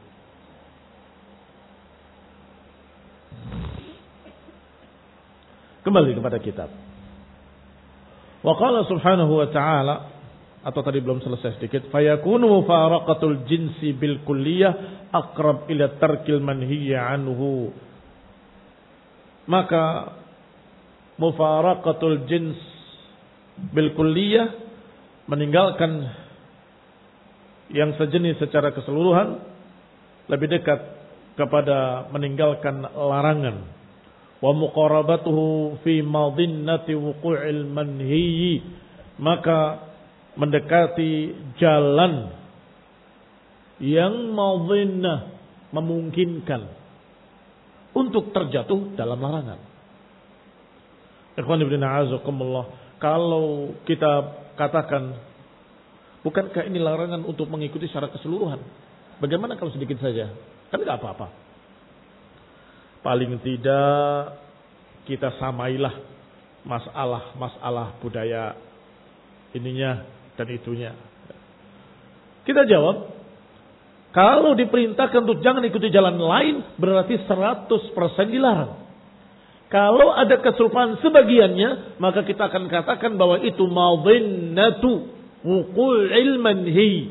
Kembali 5.86 6.18
kepada 6.18 6.38
kitab. 6.42 6.70
Wa 8.42 8.54
qala 8.58 8.82
subhanahu 8.90 9.38
wa 9.38 9.48
ta'ala 9.50 9.96
atau 10.66 10.82
tadi 10.82 10.98
belum 10.98 11.22
selesai 11.22 11.62
sedikit 11.62 11.94
fayakunu 11.94 12.50
mufaraqatul 12.58 13.46
jinsi 13.46 13.94
bil 13.94 14.26
kulliyah 14.26 15.06
aqrab 15.14 15.70
ila 15.70 15.94
tarkil 16.02 16.42
manhiya 16.42 17.06
anhu 17.06 17.70
maka 19.46 20.10
mufaraqatul 21.22 22.26
jins 22.26 22.58
bil 23.70 23.94
kulliyah 23.94 24.58
meninggalkan 25.30 26.10
yang 27.70 27.94
sejenis 27.94 28.42
secara 28.42 28.74
keseluruhan 28.74 29.38
lebih 30.26 30.50
dekat 30.50 30.95
kepada 31.36 32.08
meninggalkan 32.10 32.82
larangan 32.82 33.68
wa 34.40 34.52
muqarabatuhu 34.52 35.80
fi 35.84 36.00
madinnati 36.00 36.96
wuqu'il 36.96 37.68
manhi 37.68 38.60
maka 39.16 39.86
mendekati 40.36 41.32
jalan 41.56 42.32
yang 43.80 44.32
madhinnah 44.32 45.36
memungkinkan 45.72 46.68
untuk 47.96 48.32
terjatuh 48.32 48.92
dalam 48.96 49.16
larangan. 49.16 49.60
Ikhwan 51.36 51.60
ibn 51.64 51.80
a'azakumullah, 51.80 52.96
kalau 53.00 53.76
kita 53.84 54.12
katakan 54.56 55.16
bukankah 56.24 56.64
ini 56.68 56.80
larangan 56.80 57.24
untuk 57.24 57.48
mengikuti 57.48 57.88
secara 57.88 58.08
keseluruhan? 58.12 58.60
Bagaimana 59.20 59.56
kalau 59.56 59.72
sedikit 59.72 60.00
saja? 60.00 60.32
Kan 60.70 60.78
tidak 60.82 60.98
apa-apa. 61.02 61.28
Paling 63.06 63.38
tidak 63.42 64.42
kita 65.06 65.30
samailah 65.38 65.94
masalah-masalah 66.66 68.02
budaya 68.02 68.58
ininya 69.54 70.02
dan 70.34 70.50
itunya. 70.50 70.92
Kita 72.42 72.66
jawab, 72.66 73.14
kalau 74.10 74.58
diperintahkan 74.58 75.22
untuk 75.22 75.42
jangan 75.42 75.62
ikuti 75.66 75.90
jalan 75.90 76.18
lain, 76.18 76.56
berarti 76.78 77.22
100% 77.26 77.70
dilarang. 78.34 78.86
Kalau 79.66 80.14
ada 80.14 80.38
keserupaan 80.38 81.02
sebagiannya, 81.02 81.98
maka 81.98 82.22
kita 82.22 82.46
akan 82.46 82.70
katakan 82.70 83.18
bahwa 83.18 83.42
itu 83.42 83.66
madhinnatu 83.66 85.10
wuqu'il 85.42 86.38
manhi. 86.38 87.10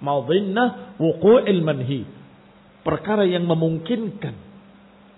Madhinnah 0.00 0.96
wuqu'il 0.96 1.60
manhi. 1.60 2.15
Perkara 2.86 3.26
yang 3.26 3.50
memungkinkan 3.50 4.34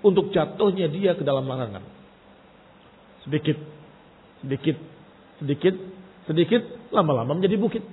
untuk 0.01 0.33
jatuhnya 0.33 0.89
dia 0.89 1.13
ke 1.13 1.21
dalam 1.21 1.45
larangan. 1.45 1.85
Sedikit, 3.29 3.61
sedikit, 4.41 4.77
sedikit, 5.37 5.75
sedikit, 6.25 6.63
lama-lama 6.89 7.37
menjadi 7.37 7.61
bukit. 7.61 7.85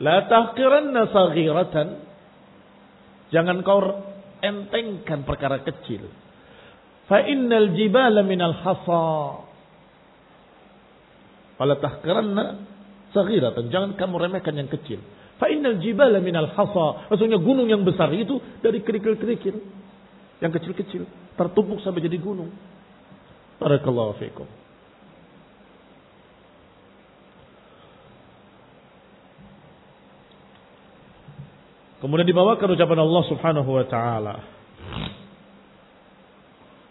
La 0.00 0.24
tahqiranna 0.24 1.12
saghiratan. 1.12 1.88
Jangan 3.28 3.60
kau 3.60 3.80
entengkan 4.40 5.28
perkara 5.28 5.60
kecil. 5.62 6.08
Fa 7.12 7.20
innal 7.28 7.76
jibala 7.76 8.24
minal 8.24 8.56
hasa. 8.56 9.44
Fala 11.60 11.76
tahqiranna 11.76 12.44
saghiratan. 13.12 13.68
Jangan 13.68 13.90
kamu 14.00 14.14
remehkan 14.16 14.56
yang 14.56 14.72
kecil. 14.72 14.98
Fa 15.42 15.50
innal 15.50 15.82
jibala 15.82 16.22
minal 16.22 16.54
hasa. 16.54 17.10
Maksudnya 17.10 17.34
gunung 17.42 17.66
yang 17.66 17.82
besar 17.82 18.14
itu 18.14 18.38
dari 18.62 18.78
kerikil-kerikil. 18.78 19.58
Yang 20.38 20.52
kecil-kecil. 20.62 21.02
Tertumpuk 21.34 21.82
sampai 21.82 21.98
jadi 21.98 22.14
gunung. 22.22 22.46
Barakallahu 23.58 24.22
fiikum. 24.22 24.46
Kemudian 31.98 32.26
dibawakan 32.30 32.78
ucapan 32.78 33.02
Allah 33.02 33.22
Subhanahu 33.26 33.70
wa 33.82 33.84
taala. 33.90 34.34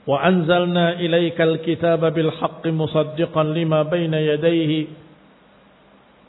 Wa 0.03 0.27
anzalna 0.27 0.99
ilaikal 0.99 1.63
kitaba 1.63 2.11
bil 2.11 2.35
haqqi 2.35 2.67
musaddiqan 2.75 3.55
lima 3.55 3.87
baina 3.87 4.19
yadayhi 4.19 4.91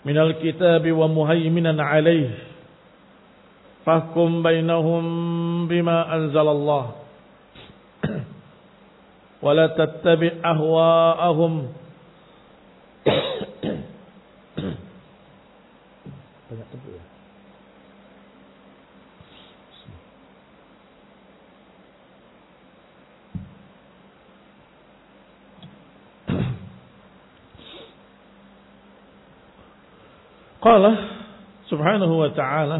من 0.04 0.18
الكتاب 0.18 0.92
ومهيمنا 0.92 1.82
عليه. 1.82 2.30
فاحكم 3.86 4.42
بينهم 4.42 5.04
بما 5.68 6.14
أنزل 6.14 6.48
الله. 6.48 6.90
ولا 9.44 9.66
تتبع 9.66 10.30
أهواءهم. 10.44 11.68
Qala 30.62 30.90
subhanahu 31.66 32.14
wa 32.22 32.30
ta'ala 32.30 32.78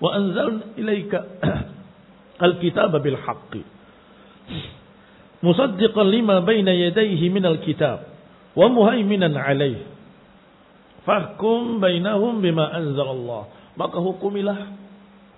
wa 0.00 0.08
anzalna 0.08 0.72
ilaika 0.80 1.20
al-kitaba 2.48 2.96
bil 3.04 3.20
haqqi 3.20 3.62
musaddiqan 5.44 6.08
lima 6.08 6.40
baina 6.40 6.72
yadayhi 6.72 7.28
min 7.28 7.44
al-kitab 7.44 8.08
wa 8.56 8.66
muhaiminan 8.72 9.36
alayh. 9.36 9.84
Fahkum 11.04 11.84
bainahum 11.84 12.40
bima 12.40 12.72
anzalallah. 12.72 13.52
Maka 13.76 14.00
hukumilah 14.00 14.72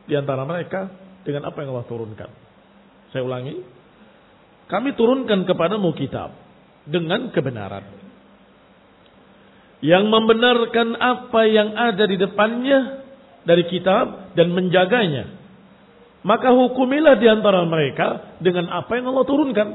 di 0.07 0.15
antara 0.15 0.47
mereka 0.47 0.87
dengan 1.27 1.51
apa 1.51 1.59
yang 1.67 1.75
Allah 1.75 1.91
turunkan. 1.91 2.31
Saya 3.11 3.27
ulangi. 3.27 3.59
Kami 4.71 4.95
turunkan 4.95 5.43
kepadamu 5.43 5.91
kitab 5.99 6.39
dengan 6.87 7.35
kebenaran 7.35 8.06
yang 9.87 10.11
membenarkan 10.11 10.99
apa 10.99 11.47
yang 11.47 11.71
ada 11.79 12.11
di 12.11 12.19
depannya 12.19 13.07
dari 13.47 13.63
kitab 13.71 14.35
dan 14.35 14.51
menjaganya. 14.51 15.31
Maka 16.27 16.51
hukumilah 16.51 17.23
di 17.23 17.31
antara 17.31 17.63
mereka 17.63 18.35
dengan 18.43 18.67
apa 18.67 18.99
yang 18.99 19.15
Allah 19.15 19.27
turunkan. 19.31 19.69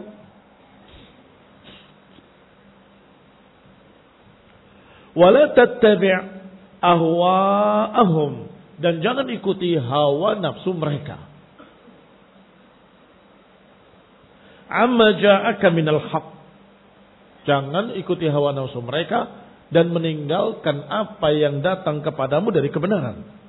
Wala 5.15 5.56
tattabi' 5.56 6.19
ahwa'ahum 6.84 8.52
dan 8.84 9.00
jangan 9.00 9.32
ikuti 9.32 9.80
hawa 9.80 10.43
nafsu 10.43 10.76
mereka. 10.76 11.24
Amma 14.67 15.15
ja'aka 15.15 15.67
minal 15.71 16.04
haq. 16.04 16.28
Jangan 17.47 17.95
ikuti 17.95 18.28
hawa 18.28 18.52
nafsu 18.52 18.84
mereka 18.84 19.40
dan 19.71 19.88
meninggalkan 19.95 20.84
apa 20.91 21.31
yang 21.31 21.63
datang 21.63 22.03
kepadamu 22.03 22.51
dari 22.51 22.67
kebenaran. 22.67 23.41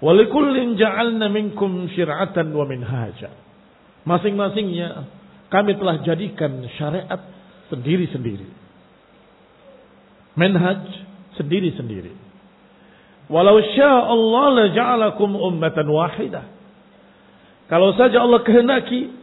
Walikullin 0.00 0.80
ja'alna 0.80 1.28
minkum 1.28 1.90
syir'atan 1.92 2.56
wa 2.56 2.64
minhaja. 2.64 3.36
Masing-masingnya 4.08 5.04
kami 5.52 5.76
telah 5.76 6.00
jadikan 6.00 6.64
syariat 6.80 7.20
sendiri-sendiri. 7.68 8.48
Manhaj 10.40 10.80
sendiri-sendiri. 11.36 12.16
Walau 13.30 13.62
syaa 13.62 14.10
Allah 14.10 14.46
la 14.50 14.66
ja'alakum 14.74 15.38
ummatan 15.38 15.86
wahidah. 15.86 16.50
Kalau 17.70 17.94
saja 17.94 18.26
Allah 18.26 18.42
kehendaki, 18.42 19.14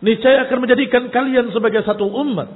niscaya 0.00 0.48
akan 0.48 0.64
menjadikan 0.64 1.12
kalian 1.12 1.52
sebagai 1.52 1.84
satu 1.84 2.08
umat. 2.08 2.48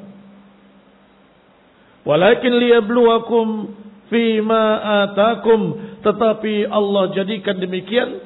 Walakin 2.09 2.57
liyabluwakum 2.57 3.77
fima 4.09 4.64
atakum 5.05 5.77
tetapi 6.01 6.64
Allah 6.64 7.12
jadikan 7.12 7.61
demikian 7.61 8.25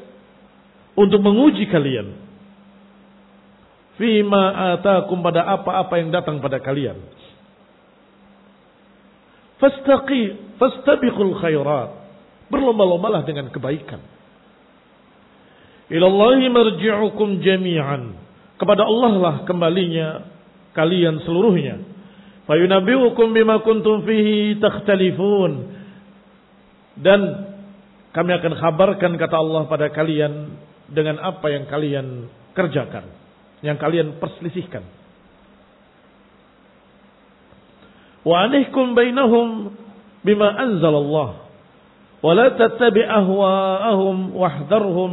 untuk 0.95 1.19
menguji 1.19 1.67
kalian. 1.67 2.15
Fima 3.99 4.79
atakum 4.79 5.19
pada 5.19 5.51
apa-apa 5.51 5.99
yang 5.99 6.15
datang 6.15 6.39
pada 6.39 6.63
kalian. 6.63 6.95
Fastaqi, 9.59 10.52
fastabiqul 10.63 11.35
khairat. 11.43 11.91
Berlomba-lombalah 12.47 13.27
dengan 13.27 13.51
kebaikan. 13.51 13.99
Ilallahi 15.91 16.47
marji'ukum 16.47 17.43
jami'an. 17.43 18.15
Kepada 18.63 18.87
Allah 18.87 19.13
lah 19.19 19.35
kembalinya 19.43 20.31
kalian 20.79 21.19
seluruhnya. 21.27 21.83
Fayunabi'ukum 22.47 23.35
bima 23.35 23.59
kuntum 23.67 24.07
fihi 24.07 24.63
takhtalifun. 24.63 25.83
Dan 27.03 27.21
kami 28.15 28.31
akan 28.37 28.53
kabarkan 28.61 29.13
kata 29.19 29.37
Allah 29.41 29.63
pada 29.67 29.89
kalian 29.91 30.55
dengan 30.93 31.17
apa 31.19 31.49
yang 31.49 31.65
kalian 31.65 32.29
kerjakan, 32.53 33.09
yang 33.65 33.81
kalian 33.81 34.21
perselisihkan. 34.21 34.85
Wa 38.23 38.47
anihkum 38.47 38.93
bainahum 38.93 39.75
bima 40.23 40.49
anzalallah. 40.57 41.31
Wa 42.23 42.33
la 42.39 42.55
tattabi' 42.55 43.03
ahwa'ahum 43.03 44.39
wahdharhum 44.39 45.11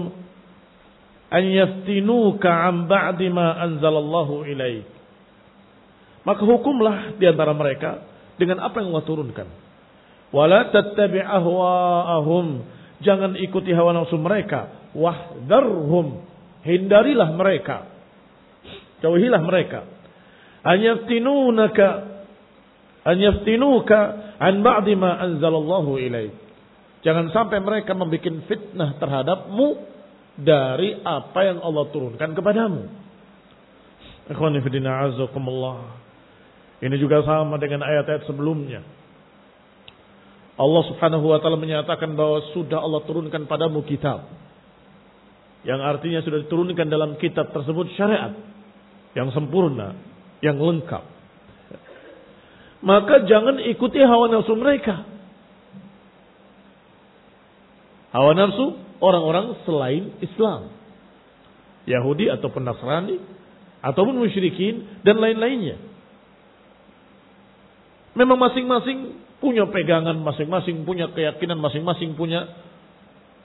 an 1.30 1.44
yaftinuka 1.44 2.50
an 2.50 2.86
ba'di 2.86 3.28
ma 3.34 3.58
anzalallahu 3.66 4.46
ilaik. 4.46 4.86
Maka 6.26 6.42
hukumlah 6.46 7.18
di 7.18 7.26
antara 7.26 7.54
mereka 7.58 8.06
dengan 8.38 8.62
apa 8.62 8.82
yang 8.82 8.94
Allah 8.94 9.06
turunkan. 9.10 9.48
Wala 10.30 10.70
tattabi' 10.70 11.26
ahwa'ahum. 11.26 12.78
Jangan 13.02 13.34
ikuti 13.40 13.74
hawa 13.74 13.96
nafsu 13.96 14.20
mereka 14.20 14.80
wahdharhum 14.94 16.20
hindarilah 16.66 17.30
mereka 17.32 17.88
jauhilah 19.00 19.40
mereka 19.40 19.88
anyaftinunaka 20.66 21.88
anyaftinuka 23.06 24.00
an 24.40 24.64
ba'di 24.64 24.94
ma 24.96 25.20
anzalallahu 25.24 26.00
ilaik 26.00 26.36
jangan 27.04 27.32
sampai 27.32 27.64
mereka 27.64 27.96
membuat 27.96 28.48
fitnah 28.48 29.00
terhadapmu 29.00 29.90
dari 30.40 30.96
apa 31.04 31.40
yang 31.44 31.60
Allah 31.60 31.86
turunkan 31.92 32.32
kepadamu. 32.32 32.88
Ikhwani 34.32 34.64
azakumullah. 34.64 36.00
Ini 36.80 36.96
juga 36.96 37.20
sama 37.28 37.60
dengan 37.60 37.84
ayat-ayat 37.84 38.24
sebelumnya. 38.24 38.80
Allah 40.60 40.84
subhanahu 40.92 41.26
wa 41.28 41.40
ta'ala 41.40 41.60
menyatakan 41.60 42.16
bahwa 42.16 42.44
sudah 42.56 42.80
Allah 42.80 43.04
turunkan 43.04 43.48
padamu 43.48 43.84
kitab. 43.84 44.28
Yang 45.68 45.82
artinya 45.84 46.20
sudah 46.24 46.40
diturunkan 46.48 46.88
dalam 46.88 47.20
kitab 47.20 47.52
tersebut 47.52 47.92
syariat. 48.00 48.32
Yang 49.12 49.36
sempurna, 49.36 49.96
yang 50.40 50.56
lengkap. 50.56 51.19
Maka 52.80 53.28
jangan 53.28 53.60
ikuti 53.60 54.00
hawa 54.00 54.32
nafsu 54.32 54.56
mereka. 54.56 55.04
Hawa 58.16 58.32
nafsu 58.34 58.80
orang-orang 59.04 59.60
selain 59.68 60.16
Islam. 60.24 60.72
Yahudi 61.90 62.32
ataupun 62.32 62.64
Nasrani 62.64 63.18
ataupun 63.84 64.16
musyrikin 64.16 65.04
dan 65.04 65.20
lain-lainnya. 65.20 65.80
Memang 68.16 68.36
masing-masing 68.36 69.16
punya 69.40 69.64
pegangan, 69.72 70.20
masing-masing 70.20 70.84
punya 70.84 71.08
keyakinan, 71.12 71.56
masing-masing 71.60 72.20
punya 72.20 72.52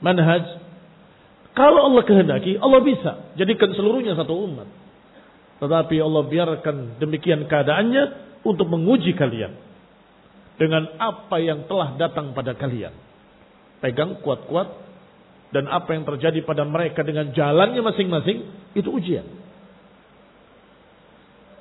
manhaj, 0.02 0.42
kalau 1.54 1.86
Allah 1.86 2.02
kehendaki, 2.02 2.58
Allah 2.58 2.82
bisa 2.82 3.30
jadikan 3.38 3.70
seluruhnya 3.78 4.18
satu 4.18 4.34
umat. 4.34 4.66
Tetapi 5.62 5.96
Allah 6.02 6.22
biarkan 6.26 6.98
demikian 6.98 7.46
keadaannya 7.46 8.33
untuk 8.44 8.68
menguji 8.68 9.16
kalian. 9.16 9.56
Dengan 10.54 10.86
apa 11.02 11.42
yang 11.42 11.66
telah 11.66 11.98
datang 11.98 12.30
pada 12.30 12.54
kalian. 12.54 12.94
Pegang 13.82 14.22
kuat-kuat. 14.22 14.86
Dan 15.50 15.70
apa 15.70 15.94
yang 15.94 16.06
terjadi 16.06 16.44
pada 16.46 16.62
mereka 16.62 17.02
dengan 17.02 17.34
jalannya 17.34 17.82
masing-masing. 17.82 18.38
Itu 18.76 18.94
ujian. 18.94 19.26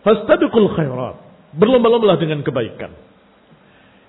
Fastabiqul 0.04 0.70
khairat. 0.76 1.16
Berlomba-lombalah 1.58 2.20
dengan 2.20 2.44
kebaikan. 2.44 2.92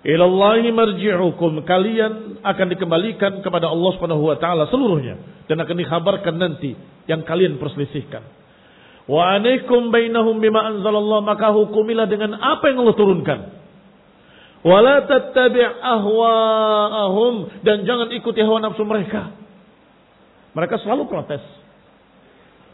Ilallahi 0.04 0.68
marji'ukum. 0.68 1.64
Kalian 1.64 2.44
akan 2.44 2.66
dikembalikan 2.76 3.40
kepada 3.40 3.72
Allah 3.72 3.90
Subhanahu 3.96 4.28
wa 4.28 4.36
taala 4.36 4.68
seluruhnya 4.68 5.16
dan 5.48 5.56
akan 5.64 5.76
dikhabarkan 5.80 6.34
nanti 6.36 6.76
yang 7.08 7.24
kalian 7.24 7.56
perselisihkan. 7.56 8.20
Wa 9.04 9.36
anaikum 9.36 9.92
bainahum 9.92 10.40
bima 10.40 10.64
anzalallah 10.64 11.20
maka 11.20 11.52
hukumilah 11.52 12.08
dengan 12.08 12.40
apa 12.40 12.72
yang 12.72 12.84
Allah 12.84 12.96
turunkan. 12.96 13.40
Wala 14.64 15.04
tattabi' 15.04 15.60
ahwa'ahum 15.60 17.60
dan 17.60 17.84
jangan 17.84 18.08
ikuti 18.16 18.40
hawa 18.40 18.64
nafsu 18.64 18.80
mereka. 18.88 19.36
Mereka 20.56 20.80
selalu 20.80 21.04
protes. 21.04 21.44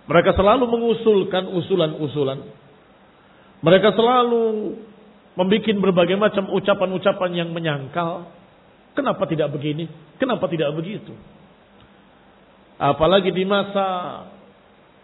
Mereka 0.06 0.38
selalu 0.38 0.70
mengusulkan 0.70 1.50
usulan-usulan. 1.50 2.46
Mereka 3.60 3.98
selalu 3.98 4.74
membuat 5.34 5.76
berbagai 5.82 6.14
macam 6.14 6.46
ucapan-ucapan 6.54 7.30
yang 7.34 7.50
menyangkal. 7.50 8.30
Kenapa 8.94 9.26
tidak 9.26 9.50
begini? 9.50 9.90
Kenapa 10.18 10.46
tidak 10.46 10.70
begitu? 10.78 11.14
Apalagi 12.78 13.34
di 13.34 13.44
masa 13.44 13.86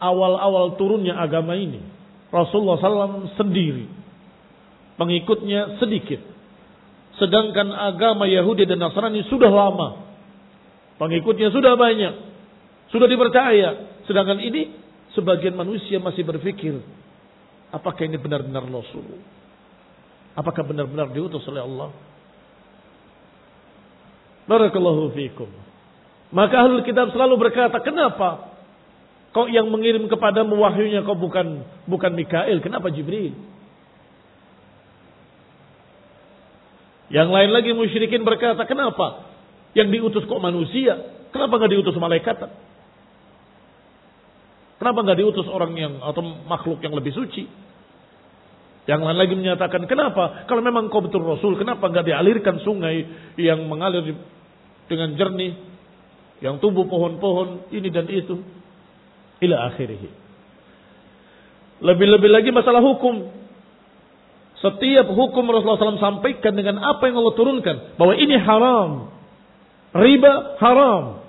awal-awal 0.00 0.76
turunnya 0.76 1.16
agama 1.16 1.56
ini. 1.56 1.80
Rasulullah 2.28 2.80
SAW 2.80 3.32
sendiri. 3.38 3.88
Pengikutnya 4.96 5.80
sedikit. 5.80 6.20
Sedangkan 7.16 7.72
agama 7.72 8.28
Yahudi 8.28 8.68
dan 8.68 8.80
Nasrani 8.80 9.24
sudah 9.28 9.48
lama. 9.48 10.04
Pengikutnya 11.00 11.52
sudah 11.52 11.76
banyak. 11.76 12.14
Sudah 12.92 13.09
dipercaya. 13.09 14.00
Sedangkan 14.04 14.40
ini 14.40 14.72
sebagian 15.12 15.56
manusia 15.56 16.00
masih 16.00 16.24
berpikir. 16.24 16.80
Apakah 17.72 18.09
ini 18.09 18.16
benar-benar 18.20 18.64
Rasul? 18.68 19.20
Apakah 20.37 20.64
benar-benar 20.64 21.12
diutus 21.12 21.44
oleh 21.48 21.64
Allah? 21.64 21.90
Barakallahu 24.46 25.12
fiikum. 25.16 25.48
Maka 26.30 26.62
ahlul 26.62 26.85
kitab 26.85 27.11
selalu 27.11 27.35
berkata, 27.38 27.80
kenapa 27.82 28.55
kok 29.37 29.53
yang 29.53 29.68
mengirim 29.68 30.09
kepadamu 30.09 30.57
wahyunya 30.57 31.05
kok 31.05 31.20
bukan 31.20 31.61
bukan 31.85 32.12
Mikail, 32.16 32.57
kenapa 32.64 32.88
Jibril? 32.88 33.37
Yang 37.12 37.29
lain 37.29 37.51
lagi 37.53 37.70
musyrikin 37.77 38.25
berkata, 38.25 38.64
kenapa 38.64 39.29
yang 39.77 39.92
diutus 39.92 40.25
kok 40.25 40.40
manusia? 40.40 40.96
Kenapa 41.37 41.61
nggak 41.61 41.72
diutus 41.77 41.92
malaikat? 42.01 42.49
Kenapa 44.81 44.99
nggak 45.05 45.18
diutus 45.20 45.46
orang 45.53 45.77
yang 45.77 46.01
atau 46.01 46.25
makhluk 46.49 46.81
yang 46.81 46.96
lebih 46.96 47.12
suci? 47.12 47.44
Yang 48.88 49.01
lain 49.05 49.18
lagi 49.20 49.35
menyatakan, 49.37 49.85
kenapa? 49.85 50.49
Kalau 50.49 50.64
memang 50.64 50.88
kau 50.88 51.05
betul 51.05 51.20
Rasul, 51.20 51.61
kenapa 51.61 51.92
nggak 51.92 52.09
dialirkan 52.09 52.64
sungai 52.64 53.05
yang 53.37 53.68
mengalir 53.68 54.16
dengan 54.88 55.12
jernih, 55.12 55.53
yang 56.40 56.57
tumbuh 56.57 56.88
pohon-pohon 56.88 57.68
ini 57.75 57.92
dan 57.92 58.09
itu, 58.09 58.55
ila 59.42 59.57
akhirih. 59.72 60.09
Lebih-lebih 61.85 62.31
lagi 62.33 62.51
masalah 62.53 62.81
hukum. 62.81 63.29
Setiap 64.57 65.12
hukum 65.12 65.44
Rasulullah 65.53 66.01
SAW 66.01 66.01
sampaikan 66.01 66.57
dengan 66.57 66.81
apa 66.81 67.05
yang 67.05 67.20
Allah 67.20 67.37
turunkan. 67.37 67.77
Bahwa 68.01 68.16
ini 68.16 68.37
haram. 68.40 69.12
Riba 69.92 70.57
haram. 70.57 71.20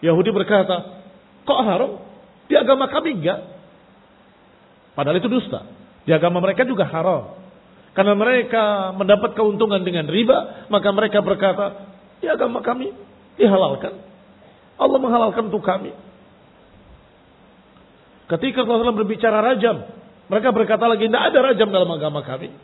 Yahudi 0.00 0.30
berkata, 0.30 1.02
kok 1.42 1.60
haram? 1.66 1.98
Di 2.46 2.54
agama 2.54 2.86
kami 2.86 3.18
enggak. 3.18 3.40
Padahal 4.94 5.18
itu 5.18 5.28
dusta. 5.28 5.66
Di 6.06 6.14
agama 6.14 6.38
mereka 6.38 6.62
juga 6.62 6.86
haram. 6.86 7.36
Karena 7.90 8.14
mereka 8.14 8.94
mendapat 8.94 9.34
keuntungan 9.34 9.82
dengan 9.82 10.06
riba, 10.06 10.70
maka 10.70 10.88
mereka 10.94 11.18
berkata, 11.18 11.90
di 12.22 12.30
agama 12.30 12.62
kami 12.62 12.94
dihalalkan. 13.34 13.98
Allah 14.78 14.98
menghalalkan 15.02 15.50
untuk 15.50 15.66
kami. 15.66 15.90
Ketika 18.30 18.62
Rasulullah 18.62 18.94
berbicara 18.94 19.42
rajam, 19.42 19.90
mereka 20.30 20.54
berkata 20.54 20.86
lagi, 20.86 21.10
tidak 21.10 21.34
ada 21.34 21.38
rajam 21.50 21.68
dalam 21.74 21.90
agama 21.90 22.22
kami. 22.22 22.54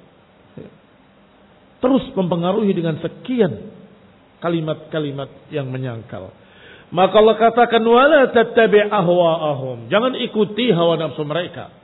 Terus 1.83 2.05
mempengaruhi 2.14 2.70
dengan 2.70 3.02
sekian 3.02 3.74
kalimat-kalimat 4.38 5.50
yang 5.50 5.66
menyangkal. 5.66 6.31
Maka 6.94 7.14
Allah 7.18 7.37
katakan, 7.37 7.83
wala 7.83 8.31
tattabi' 8.31 8.87
ahwa'ahum. 8.87 9.90
Jangan 9.90 10.14
ikuti 10.22 10.70
hawa 10.70 10.94
nafsu 11.02 11.26
mereka. 11.26 11.74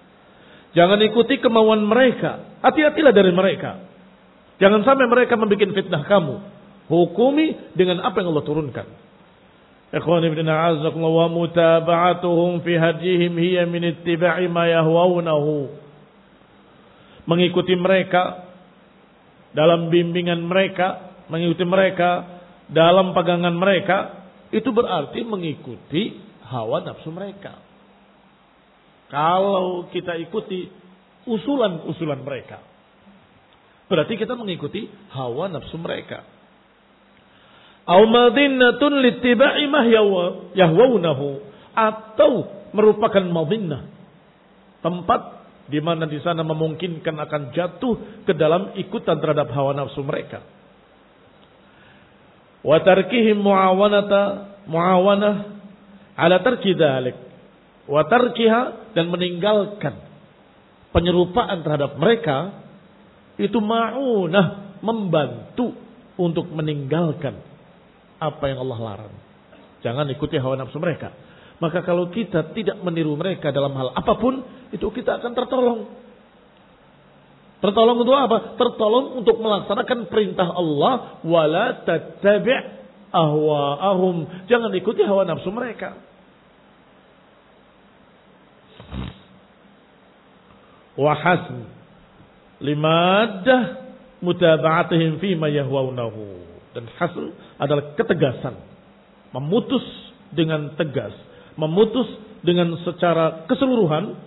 Jangan 0.79 1.03
ikuti 1.03 1.42
kemauan 1.42 1.83
mereka. 1.83 2.62
Hati-hatilah 2.62 3.11
dari 3.11 3.35
mereka. 3.35 3.83
Jangan 4.62 4.87
sampai 4.87 5.11
mereka 5.11 5.35
membuat 5.35 5.75
fitnah 5.75 6.07
kamu. 6.07 6.35
Hukumi 6.87 7.75
dengan 7.75 7.99
apa 8.07 8.23
yang 8.23 8.31
Allah 8.31 8.47
turunkan. 8.47 8.87
Ikhwan 9.92 10.24
ibn 10.24 10.48
a'azakullah 10.48 11.12
wa 11.12 11.28
mutaba'atuhum 11.28 12.64
fi 12.64 12.81
hadihim 12.81 13.37
hiya 13.37 13.68
min 13.68 13.92
ittiba'i 13.92 14.48
ma 14.48 14.64
yahwaunahu. 14.64 15.68
Mengikuti 17.28 17.76
mereka 17.76 18.48
dalam 19.52 19.92
bimbingan 19.92 20.40
mereka, 20.48 21.12
mengikuti 21.28 21.68
mereka 21.68 22.24
dalam 22.72 23.12
pegangan 23.12 23.52
mereka, 23.52 24.24
itu 24.48 24.72
berarti 24.72 25.28
mengikuti 25.28 26.16
hawa 26.48 26.81
nafsu 26.88 27.12
mereka. 27.12 27.61
Kalau 29.12 29.92
kita 29.92 30.16
ikuti 30.24 30.72
usulan-usulan 31.28 32.24
mereka, 32.24 32.64
berarti 33.92 34.16
kita 34.16 34.33
mengikuti 34.33 34.88
hawa 35.12 35.52
nafsu 35.52 35.76
mereka. 35.76 36.24
Au 37.83 38.07
madinnatun 38.07 39.03
littiba'i 39.03 39.66
ma 39.66 39.83
yahwaunahu 40.55 41.27
atau 41.75 42.33
merupakan 42.71 43.25
madinnah 43.27 43.90
tempat 44.83 45.42
di 45.66 45.79
mana 45.83 46.07
di 46.07 46.18
sana 46.23 46.47
memungkinkan 46.47 47.16
akan 47.16 47.42
jatuh 47.55 48.23
ke 48.27 48.33
dalam 48.35 48.75
ikutan 48.79 49.18
terhadap 49.18 49.51
hawa 49.51 49.75
nafsu 49.75 50.03
mereka. 50.03 50.42
Wa 52.62 52.79
tarkihim 52.83 53.42
muawanata 53.42 54.23
muawanah 54.71 55.35
ala 56.14 56.38
tarki 56.42 56.79
dzalik. 56.79 57.18
Wa 57.90 58.07
tarkiha 58.07 58.95
dan 58.95 59.11
meninggalkan 59.11 59.99
penyerupaan 60.95 61.66
terhadap 61.66 61.99
mereka 61.99 62.62
itu 63.40 63.59
ma'unah 63.59 64.79
membantu 64.85 65.75
untuk 66.14 66.47
meninggalkan 66.53 67.52
apa 68.22 68.44
yang 68.46 68.62
Allah 68.62 68.78
larang. 68.78 69.14
Jangan 69.82 70.06
ikuti 70.14 70.38
hawa 70.38 70.54
nafsu 70.54 70.78
mereka. 70.78 71.11
Maka 71.58 71.82
kalau 71.82 72.11
kita 72.11 72.54
tidak 72.54 72.78
meniru 72.82 73.14
mereka 73.18 73.50
dalam 73.50 73.74
hal 73.74 73.94
apa 73.94 74.14
pun, 74.18 74.42
itu 74.70 74.87
kita 74.94 75.18
akan 75.18 75.32
tertolong. 75.35 75.80
Tertolong 77.62 77.98
untuk 78.02 78.18
apa? 78.18 78.58
Tertolong 78.58 79.22
untuk 79.22 79.38
melaksanakan 79.38 80.11
perintah 80.11 80.50
Allah. 80.50 81.22
Wala 81.22 81.87
tattabi' 81.87 82.82
ahwa'ahum. 83.14 84.46
Jangan 84.50 84.74
ikuti 84.74 85.06
hawa 85.06 85.22
nafsu 85.22 85.54
mereka. 85.54 85.94
Wahasn 90.98 91.82
limadah 92.62 93.62
mutaba'atihim 94.22 95.18
fima 95.18 95.50
yahwaunahu. 95.50 96.50
Dan 96.72 96.88
hasil 96.96 97.37
adalah 97.62 97.94
ketegasan. 97.94 98.59
Memutus 99.31 99.87
dengan 100.35 100.75
tegas. 100.75 101.14
Memutus 101.55 102.11
dengan 102.42 102.75
secara 102.83 103.46
keseluruhan. 103.46 104.18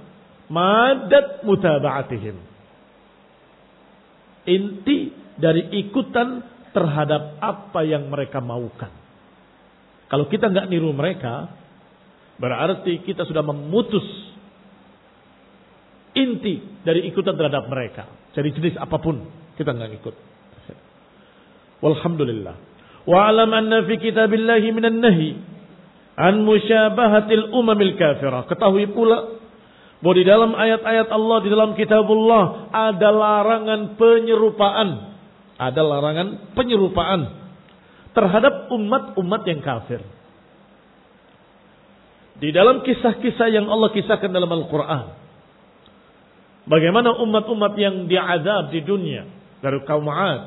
Madat 0.48 1.44
mutaba'atihim. 1.44 2.38
Inti 4.46 5.12
dari 5.36 5.68
ikutan 5.84 6.46
terhadap 6.72 7.42
apa 7.44 7.82
yang 7.84 8.08
mereka 8.08 8.40
maukan. 8.40 8.94
Kalau 10.06 10.30
kita 10.30 10.54
nggak 10.54 10.70
niru 10.70 10.94
mereka, 10.94 11.50
berarti 12.38 13.02
kita 13.04 13.26
sudah 13.26 13.42
memutus 13.42 14.06
inti 16.14 16.62
dari 16.86 17.10
ikutan 17.10 17.34
terhadap 17.36 17.68
mereka. 17.68 18.06
Jadi 18.38 18.54
jenis 18.54 18.76
apa 18.78 19.02
pun 19.02 19.26
kita 19.58 19.74
nggak 19.74 19.92
ikut. 20.04 20.16
Walhamdulillah. 21.84 22.75
Wa 23.06 23.30
alam 23.30 23.54
anna 23.54 23.86
fi 23.86 24.02
kitabillahi 24.02 24.68
minan 24.74 24.98
nahi 24.98 25.38
an 26.18 26.42
musyabahatil 26.42 27.54
umamil 27.54 27.94
kafirah. 27.96 28.50
Ketahui 28.50 28.90
pula 28.90 29.38
bahwa 30.02 30.16
di 30.18 30.26
dalam 30.26 30.52
ayat-ayat 30.58 31.08
Allah 31.14 31.38
di 31.46 31.50
dalam 31.54 31.72
kitabullah 31.78 32.74
ada 32.74 33.10
larangan 33.14 33.96
penyerupaan. 33.96 34.90
Ada 35.56 35.82
larangan 35.86 36.52
penyerupaan 36.52 37.22
terhadap 38.12 38.68
umat-umat 38.74 39.42
yang 39.48 39.62
kafir. 39.64 40.04
Di 42.36 42.52
dalam 42.52 42.84
kisah-kisah 42.84 43.48
yang 43.48 43.72
Allah 43.72 43.96
kisahkan 43.96 44.28
dalam 44.28 44.52
Al-Quran. 44.52 45.06
Bagaimana 46.68 47.16
umat-umat 47.24 47.74
yang 47.80 48.12
diadab 48.12 48.74
di 48.74 48.84
dunia. 48.84 49.24
Dari 49.64 49.80
kaum 49.88 50.04
Ad, 50.12 50.42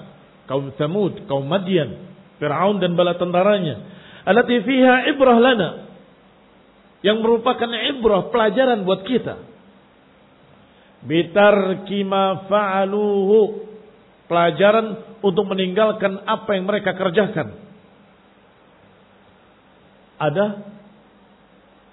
kaum 0.45 0.77
Thamud, 0.77 1.25
kaum 1.25 1.49
Madian, 1.49 2.09
Fir'aun 2.39 2.79
dan 2.79 2.95
bala 2.95 3.19
tentaranya. 3.19 3.83
Alati 4.23 4.63
fiha 4.63 5.11
ibrah 5.11 5.39
lana. 5.39 5.71
Yang 7.03 7.19
merupakan 7.23 7.71
ibrah 7.71 8.31
pelajaran 8.31 8.83
buat 8.83 9.03
kita. 9.07 9.35
Bitar 11.07 11.87
kima 11.87 12.47
fa'aluhu. 12.51 13.67
Pelajaran 14.31 15.19
untuk 15.25 15.45
meninggalkan 15.51 16.23
apa 16.27 16.51
yang 16.55 16.65
mereka 16.69 16.95
kerjakan. 16.95 17.59
Ada? 20.19 20.47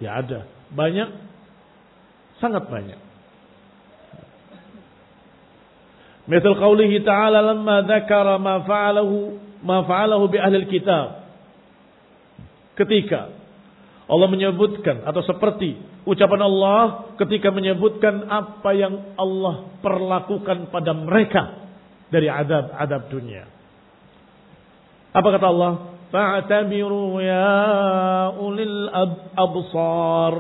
Ya 0.02 0.20
ada. 0.20 0.40
Banyak? 0.74 1.10
Sangat 2.42 2.68
banyak. 2.68 3.00
Misal 6.26 6.58
qawlihi 6.58 7.06
ta'ala 7.06 7.40
lamma 7.54 7.86
dzakara 7.86 8.42
ma 8.42 8.66
fa'alahu 8.66 9.45
ma 9.66 9.82
fa'alahu 9.84 10.30
bi 10.30 10.38
ahli 10.38 10.70
kitab. 10.70 11.26
Ketika 12.78 13.34
Allah 14.06 14.30
menyebutkan 14.30 15.02
atau 15.02 15.26
seperti 15.26 15.82
ucapan 16.06 16.46
Allah 16.46 17.10
ketika 17.18 17.50
menyebutkan 17.50 18.30
apa 18.30 18.70
yang 18.78 19.18
Allah 19.18 19.74
perlakukan 19.82 20.70
pada 20.70 20.94
mereka 20.94 21.66
dari 22.14 22.30
adab-adab 22.30 23.10
dunia. 23.10 23.50
Apa 25.16 25.28
kata 25.34 25.48
Allah? 25.50 25.74
Fa'tabiru 26.14 27.18
ya 27.18 28.30
ulil 28.38 28.94
absar. 29.34 30.36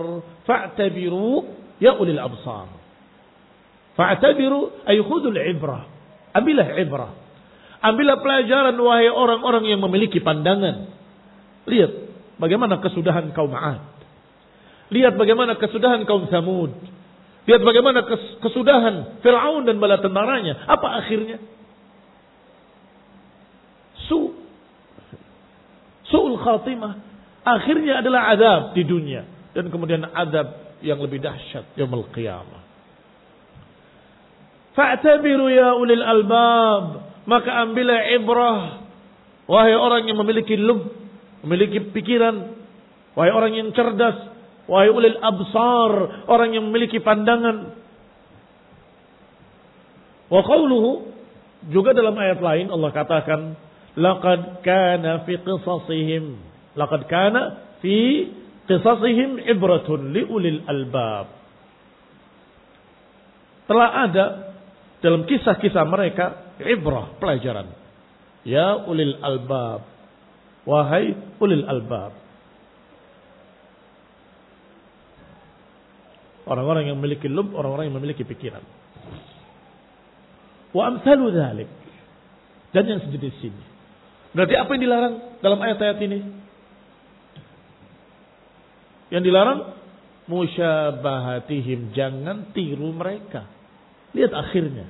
Fa'tabiru 0.45 1.49
ya 1.81 1.97
ulil 1.97 2.21
absar. 2.21 2.69
Fa'tabiru 3.97 4.85
ay 4.85 5.01
khudul 5.01 5.39
ibrah. 5.41 5.89
Ambillah 6.35 6.69
ibrah. 6.77 7.24
Ambillah 7.85 8.17
pelajaran 8.17 8.73
wahai 8.81 9.13
orang-orang 9.13 9.69
yang 9.69 9.77
memiliki 9.85 10.17
pandangan. 10.17 10.89
Lihat 11.69 11.91
bagaimana 12.41 12.81
kesudahan 12.81 13.29
kaum 13.37 13.53
'Ad. 13.53 13.95
Lihat 14.89 15.13
bagaimana 15.17 15.53
kesudahan 15.57 16.01
kaum 16.09 16.25
Samud. 16.29 16.73
Lihat 17.45 17.61
bagaimana 17.61 18.01
kesudahan 18.41 19.21
Fir'aun 19.21 19.69
dan 19.69 19.77
bala 19.77 20.01
tentaranya. 20.01 20.65
Apa 20.65 20.97
akhirnya? 21.05 21.37
Su. 24.09 24.33
Su'ul 26.09 26.41
khatimah. 26.41 26.93
Akhirnya 27.45 28.01
adalah 28.01 28.33
azab 28.33 28.61
di 28.73 28.81
dunia. 28.81 29.29
Dan 29.53 29.69
kemudian 29.69 30.01
azab 30.09 30.77
yang 30.81 30.97
lebih 30.97 31.21
dahsyat. 31.21 31.77
Yaumul 31.77 32.09
qiyamah. 32.13 32.65
Fa'tabiru 34.73 35.45
ya 35.53 35.77
ulil 35.77 36.01
albab. 36.01 37.04
Maka 37.25 37.65
ambillah 37.65 38.01
ibrah. 38.21 38.85
Wahai 39.49 39.73
orang 39.73 40.05
yang 40.05 40.17
memiliki 40.21 40.57
lub. 40.57 40.93
Memiliki 41.41 41.89
pikiran. 41.93 42.53
Wahai 43.17 43.33
orang 43.33 43.53
yang 43.57 43.69
cerdas. 43.73 44.29
Wahai 44.69 44.89
ulil 44.93 45.17
absar. 45.21 45.91
Orang 46.29 46.53
yang 46.53 46.69
memiliki 46.69 47.01
pandangan. 47.01 47.73
Wa 50.29 50.41
qawluhu. 50.45 51.13
Juga 51.69 51.97
dalam 51.97 52.13
ayat 52.13 52.41
lain 52.41 52.69
Allah 52.69 52.93
katakan. 52.93 53.57
Laqad 53.97 54.61
kana 54.61 55.25
fi 55.25 55.33
qisasihim. 55.41 56.37
Laqad 56.77 57.09
kana 57.09 57.41
fi 57.81 58.29
qisasihim 58.69 59.41
ibratun 59.49 60.13
li 60.13 60.21
ulil 60.25 60.61
albab. 60.69 61.33
Telah 63.65 63.89
ada 64.05 64.25
dalam 65.01 65.25
kisah-kisah 65.25 65.85
mereka 65.89 66.44
ibrah 66.63 67.17
pelajaran. 67.19 67.71
Ya 68.45 68.79
ulil 68.85 69.17
albab. 69.19 69.83
Wahai 70.63 71.17
ulil 71.41 71.65
albab. 71.65 72.13
Orang-orang 76.45 76.93
yang 76.93 77.01
memiliki 77.01 77.25
lub, 77.25 77.57
orang-orang 77.57 77.89
yang 77.89 77.97
memiliki 77.97 78.21
pikiran. 78.21 78.61
Wa 80.71 80.93
amsalu 80.93 81.33
dhalik. 81.33 81.69
Dan 82.69 82.85
yang 82.85 83.01
sejenis 83.01 83.37
ini. 83.41 83.63
Berarti 84.35 84.53
apa 84.59 84.69
yang 84.75 84.83
dilarang 84.83 85.15
dalam 85.39 85.59
ayat-ayat 85.63 85.97
ini? 86.05 86.19
Yang 89.09 89.23
dilarang 89.31 89.59
musyabahatihim 90.27 91.95
jangan 91.95 92.51
tiru 92.51 92.89
mereka 92.91 93.55
Lihat 94.15 94.31
akhirnya 94.31 94.87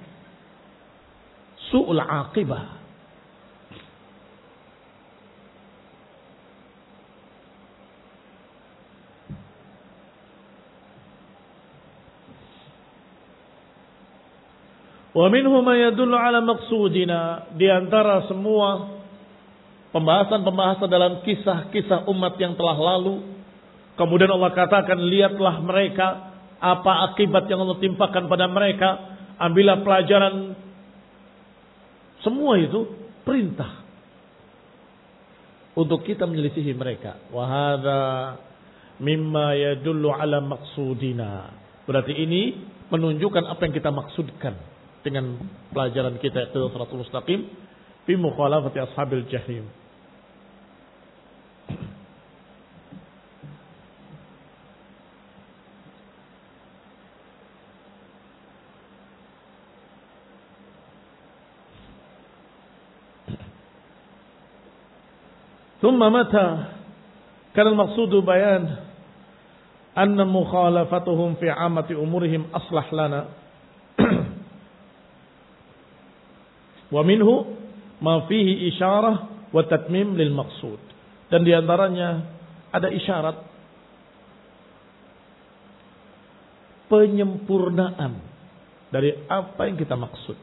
su'ul 1.71 2.01
aqibah. 2.01 2.75
Wa 15.15 15.31
minhu 15.31 15.63
ma 15.63 15.79
yadullu 15.79 16.11
ala 16.11 16.43
maqsudina 16.43 17.47
di 17.55 17.71
antara 17.71 18.27
semua 18.27 18.99
pembahasan-pembahasan 19.95 20.91
dalam 20.91 21.23
kisah-kisah 21.23 22.03
umat 22.11 22.35
yang 22.35 22.59
telah 22.59 22.75
lalu 22.75 23.23
kemudian 23.95 24.27
Allah 24.27 24.51
katakan 24.51 24.99
lihatlah 24.99 25.63
mereka 25.63 26.35
apa 26.59 27.15
akibat 27.15 27.47
yang 27.47 27.63
Allah 27.63 27.79
timpakan 27.79 28.27
pada 28.27 28.51
mereka 28.51 28.89
ambillah 29.39 29.87
pelajaran 29.87 30.64
semua 32.25 32.57
itu 32.57 32.89
perintah 33.21 33.85
untuk 35.77 36.01
kita 36.01 36.25
menyelisihi 36.25 36.73
mereka. 36.73 37.21
Wahada 37.29 38.41
mimma 38.97 39.53
yadullu 39.53 40.09
ala 40.09 40.41
maksudina. 40.41 41.53
Berarti 41.85 42.17
ini 42.17 42.57
menunjukkan 42.89 43.45
apa 43.45 43.61
yang 43.69 43.73
kita 43.77 43.93
maksudkan 43.93 44.57
dengan 45.05 45.37
pelajaran 45.69 46.17
kita 46.17 46.49
itu 46.49 46.65
suratul 46.73 47.05
mustaqim 47.05 47.45
fi 48.09 48.13
mukhalafati 48.17 48.81
ashabil 48.81 49.29
jahim. 49.29 49.69
ثم 65.85 66.01
متى 66.01 66.47
كان 67.53 67.67
المقصود 67.67 68.25
بيان 68.25 68.63
أن 69.93 70.17
مخالفتهم 70.17 71.29
في 71.37 71.49
عامة 71.49 71.85
أمورهم 71.93 72.45
أصلح 72.53 72.93
لنا 72.93 73.21
ومنه 76.95 77.29
ما 78.01 78.15
فيه 78.25 78.47
إشارة 78.73 79.13
وتتميم 79.53 80.17
للمقصود 80.17 80.81
dan 81.25 81.41
di 81.41 81.51
antaranya 81.57 82.21
ada 82.69 82.89
isyarat. 82.93 83.37
Penyempurnaan 86.85 88.13
dari 88.93 89.09
apa 89.25 89.65
yang 89.65 89.73
kita 89.73 89.97
maksud. 89.97 90.37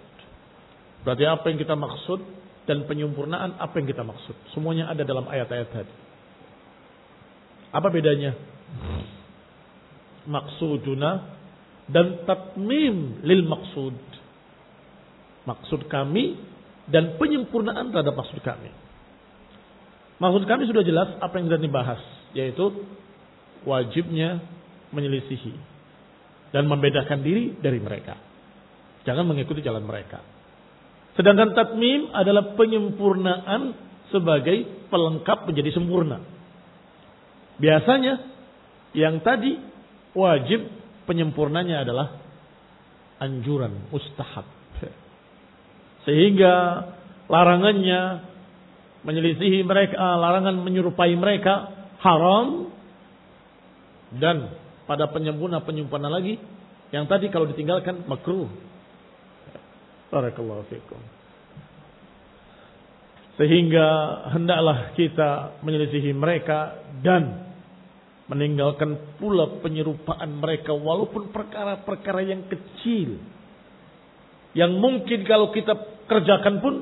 Berarti 1.07 1.23
apa 1.23 1.45
yang 1.55 1.59
kita 1.63 1.79
maksud 1.79 2.42
dan 2.67 2.87
penyempurnaan 2.87 3.59
apa 3.59 3.75
yang 3.83 3.87
kita 3.91 4.07
maksud. 4.07 4.37
Semuanya 4.55 4.91
ada 4.91 5.03
dalam 5.03 5.27
ayat-ayat 5.27 5.69
tadi. 5.75 5.95
Apa 7.73 7.89
bedanya? 7.89 8.37
Maksuduna 10.29 11.11
dan 11.91 12.23
tatmim 12.23 13.25
lil 13.27 13.43
maksud. 13.49 13.97
Maksud 15.43 15.91
kami 15.91 16.39
dan 16.87 17.19
penyempurnaan 17.19 17.91
terhadap 17.91 18.15
maksud 18.15 18.39
kami. 18.47 18.71
Maksud 20.23 20.47
kami 20.47 20.71
sudah 20.71 20.87
jelas 20.87 21.19
apa 21.19 21.35
yang 21.43 21.51
sudah 21.51 21.59
dibahas, 21.59 22.03
yaitu 22.31 22.87
wajibnya 23.67 24.39
menyelisihi 24.95 25.55
dan 26.55 26.71
membedakan 26.71 27.27
diri 27.27 27.59
dari 27.59 27.83
mereka. 27.83 28.15
Jangan 29.03 29.27
mengikuti 29.27 29.65
jalan 29.67 29.83
mereka. 29.83 30.23
Sedangkan 31.13 31.53
tatmim 31.53 32.09
adalah 32.17 32.57
penyempurnaan 32.57 33.77
sebagai 34.09 34.89
pelengkap 34.89 35.45
menjadi 35.49 35.71
sempurna. 35.77 36.25
Biasanya 37.61 38.15
yang 38.97 39.21
tadi 39.21 39.61
wajib 40.17 40.69
penyempurnanya 41.05 41.85
adalah 41.85 42.17
anjuran, 43.21 43.93
mustahab. 43.93 44.49
Sehingga 46.09 46.55
larangannya 47.29 48.01
menyelisihi 49.07 49.63
mereka, 49.63 49.97
larangan 49.99 50.59
menyerupai 50.59 51.13
mereka 51.15 51.71
haram 52.03 52.73
dan 54.19 54.53
pada 54.85 55.09
penyempurna 55.09 55.63
penyempurna 55.63 56.11
lagi 56.11 56.37
yang 56.93 57.09
tadi 57.09 57.33
kalau 57.33 57.49
ditinggalkan 57.49 58.05
makruh 58.05 58.51
Barakallahu 60.13 60.69
fikum. 60.69 61.01
Sehingga 63.41 63.89
hendaklah 64.37 64.93
kita 64.93 65.57
menyelisihi 65.65 66.13
mereka 66.13 66.77
dan 67.01 67.49
meninggalkan 68.29 69.17
pula 69.17 69.61
penyerupaan 69.65 70.37
mereka 70.37 70.77
walaupun 70.77 71.33
perkara-perkara 71.33 72.29
yang 72.29 72.45
kecil. 72.45 73.17
Yang 74.53 74.73
mungkin 74.77 75.25
kalau 75.25 75.49
kita 75.49 75.73
kerjakan 76.05 76.61
pun 76.61 76.75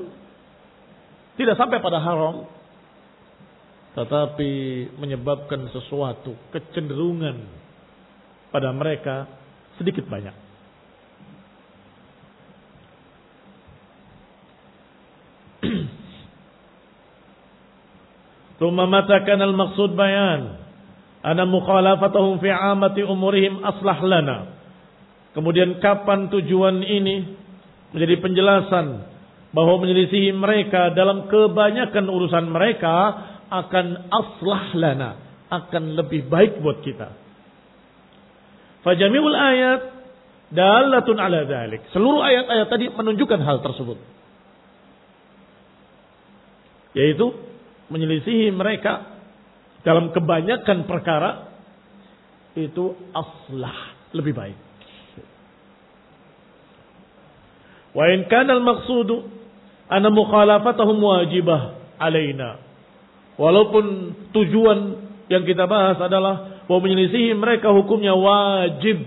tidak 1.39 1.55
sampai 1.55 1.79
pada 1.79 2.03
haram. 2.03 2.51
Tetapi 3.95 4.51
menyebabkan 4.99 5.71
sesuatu 5.71 6.35
kecenderungan 6.51 7.47
pada 8.51 8.75
mereka 8.75 9.27
sedikit 9.79 10.03
banyak. 10.07 10.50
Thumma 18.61 18.85
mata 18.85 19.25
kana 19.25 19.49
al-maqsud 19.49 19.97
bayan 19.97 20.61
ana 21.25 21.49
mukhalafatuhum 21.49 22.37
fi 22.45 22.53
amati 22.53 23.01
umurihim 23.01 23.57
aslah 23.65 23.97
lana. 24.05 24.37
Kemudian 25.33 25.81
kapan 25.81 26.29
tujuan 26.29 26.85
ini 26.85 27.25
menjadi 27.89 28.21
penjelasan 28.21 28.85
bahwa 29.49 29.81
menyelisihi 29.81 30.29
mereka 30.37 30.93
dalam 30.93 31.25
kebanyakan 31.25 32.05
urusan 32.05 32.53
mereka 32.53 32.93
akan 33.49 34.13
aslah 34.13 34.63
lana, 34.77 35.09
akan 35.49 35.97
lebih 35.97 36.29
baik 36.29 36.61
buat 36.61 36.85
kita. 36.85 37.17
Fajamiul 38.85 39.33
ayat 39.33 39.81
dalatun 40.53 41.17
ala 41.17 41.49
dhalik. 41.49 41.81
Seluruh 41.89 42.21
ayat-ayat 42.21 42.67
tadi 42.69 42.85
menunjukkan 42.93 43.41
hal 43.41 43.57
tersebut. 43.65 43.97
Yaitu 46.93 47.50
menyelisihi 47.91 48.55
mereka 48.55 49.19
dalam 49.83 50.15
kebanyakan 50.15 50.87
perkara 50.87 51.51
itu 52.55 52.95
aslah 53.11 53.95
lebih 54.15 54.31
baik. 54.31 54.57
Wa 57.91 58.07
in 58.07 58.23
kana 58.31 58.55
al-maqsudu 58.55 59.27
anna 59.91 60.07
mukhalafatahum 60.07 60.95
wajibah 60.95 61.75
alaina. 61.99 62.63
Walaupun 63.35 64.15
tujuan 64.31 64.79
yang 65.27 65.43
kita 65.43 65.67
bahas 65.67 65.99
adalah 65.99 66.63
bahwa 66.67 66.87
menyelisihi 66.87 67.35
mereka 67.35 67.71
hukumnya 67.75 68.15
wajib. 68.15 69.03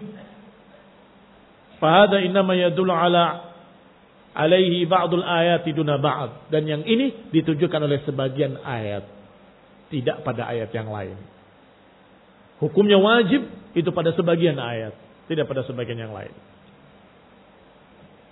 Fahada 1.80 2.20
innama 2.20 2.56
yadullu 2.56 2.92
ala 2.92 3.53
alaihi 4.34 4.84
ba'dul 4.84 5.22
ayati 5.22 5.70
duna 5.70 5.96
ba'd. 5.96 6.50
Dan 6.50 6.66
yang 6.66 6.82
ini 6.82 7.30
ditujukan 7.30 7.80
oleh 7.80 8.02
sebagian 8.02 8.58
ayat. 8.60 9.06
Tidak 9.88 10.26
pada 10.26 10.50
ayat 10.50 10.74
yang 10.74 10.90
lain. 10.90 11.14
Hukumnya 12.58 12.98
wajib 12.98 13.46
itu 13.78 13.90
pada 13.94 14.10
sebagian 14.12 14.58
ayat. 14.58 14.92
Tidak 15.30 15.46
pada 15.46 15.62
sebagian 15.64 16.02
yang 16.02 16.12
lain. 16.12 16.34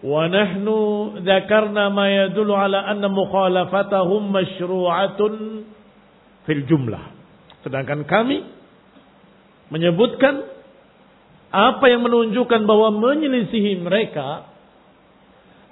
Wa 0.02 0.26
nahnu 0.26 0.78
dzakarna 1.22 1.94
ma 1.94 2.10
yadullu 2.10 2.58
ala 2.58 2.90
anna 2.90 3.06
mukhalafatahum 3.06 4.34
masyru'atun 4.34 5.32
fil 6.42 6.62
jumlah. 6.66 7.14
Sedangkan 7.62 8.02
kami 8.10 8.42
menyebutkan 9.70 10.42
apa 11.54 11.84
yang 11.86 12.02
menunjukkan 12.02 12.66
bahwa 12.66 12.90
menyelisihi 12.98 13.78
mereka 13.78 14.51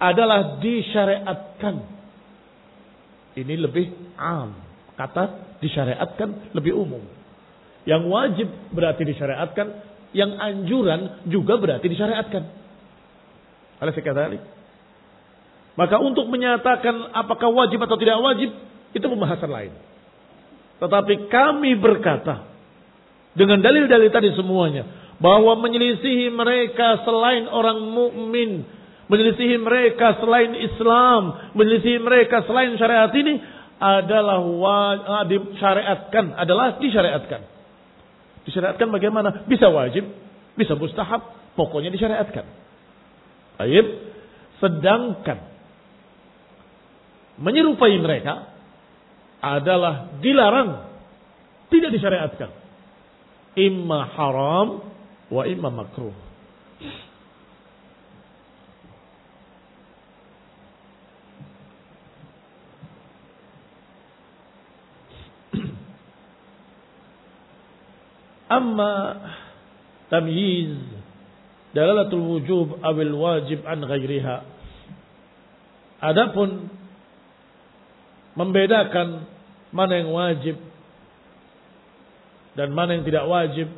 adalah 0.01 0.57
disyariatkan. 0.65 1.77
Ini 3.37 3.55
lebih 3.61 4.17
am. 4.17 4.57
Kata 4.97 5.57
disyariatkan 5.61 6.57
lebih 6.57 6.73
umum. 6.73 7.05
Yang 7.85 8.03
wajib 8.09 8.49
berarti 8.73 9.05
disyariatkan. 9.05 9.93
Yang 10.17 10.33
anjuran 10.41 11.01
juga 11.29 11.61
berarti 11.61 11.87
disyariatkan. 11.87 12.43
Oleh 13.81 13.95
sekadar 13.95 14.35
Maka 15.79 15.97
untuk 16.03 16.27
menyatakan 16.27 17.15
apakah 17.15 17.53
wajib 17.53 17.79
atau 17.85 17.95
tidak 18.01 18.19
wajib. 18.25 18.51
Itu 18.97 19.07
pembahasan 19.07 19.53
lain. 19.53 19.73
Tetapi 20.81 21.29
kami 21.29 21.77
berkata. 21.77 22.49
Dengan 23.37 23.63
dalil-dalil 23.63 24.11
tadi 24.11 24.35
semuanya. 24.35 25.15
Bahwa 25.21 25.55
menyelisihi 25.61 26.33
mereka 26.33 27.05
selain 27.07 27.47
orang 27.47 27.79
mukmin 27.85 28.80
menyelisihi 29.11 29.59
mereka 29.59 30.23
selain 30.23 30.55
Islam, 30.55 31.51
menyelisihi 31.59 31.99
mereka 31.99 32.47
selain 32.47 32.79
syariat 32.79 33.11
ini 33.11 33.43
adalah 33.83 34.39
wa, 34.39 34.79
disyariatkan, 35.27 36.39
adalah 36.39 36.79
disyariatkan. 36.79 37.43
Disyariatkan 38.47 38.89
bagaimana? 38.89 39.43
Bisa 39.51 39.67
wajib, 39.67 40.07
bisa 40.55 40.79
mustahab, 40.79 41.27
pokoknya 41.59 41.91
disyariatkan. 41.91 42.47
Baik. 43.59 43.87
Sedangkan 44.63 45.39
menyerupai 47.41 47.97
mereka 47.99 48.53
adalah 49.41 50.15
dilarang, 50.21 50.87
tidak 51.73 51.91
disyariatkan. 51.97 52.51
Imma 53.59 54.07
haram 54.15 54.85
wa 55.33 55.43
imma 55.49 55.69
makruh. 55.73 56.15
Amma 68.51 69.15
tamyiz 70.11 70.75
dalalatul 71.71 72.27
wujub 72.27 72.83
awil 72.83 73.15
wajib 73.15 73.63
an 73.63 73.79
ghairiha. 73.87 74.37
Adapun 76.03 76.67
membedakan 78.35 79.31
mana 79.71 80.03
yang 80.03 80.11
wajib 80.11 80.57
dan 82.59 82.75
mana 82.75 82.99
yang 82.99 83.07
tidak 83.07 83.25
wajib 83.31 83.71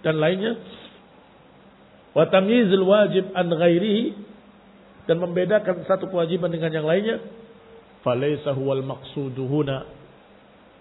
dan 0.00 0.16
lainnya. 0.16 0.56
Wa 2.16 2.24
tamyizul 2.32 2.88
wajib 2.88 3.28
an 3.36 3.52
ghairihi 3.52 4.16
dan 5.04 5.20
membedakan 5.20 5.84
satu 5.84 6.08
kewajiban 6.08 6.48
dengan 6.48 6.72
yang 6.72 6.88
lainnya. 6.88 7.20
Falaysa 8.00 8.56
huwal 8.56 8.80
maqsudu 8.80 9.44
huna 9.44 9.98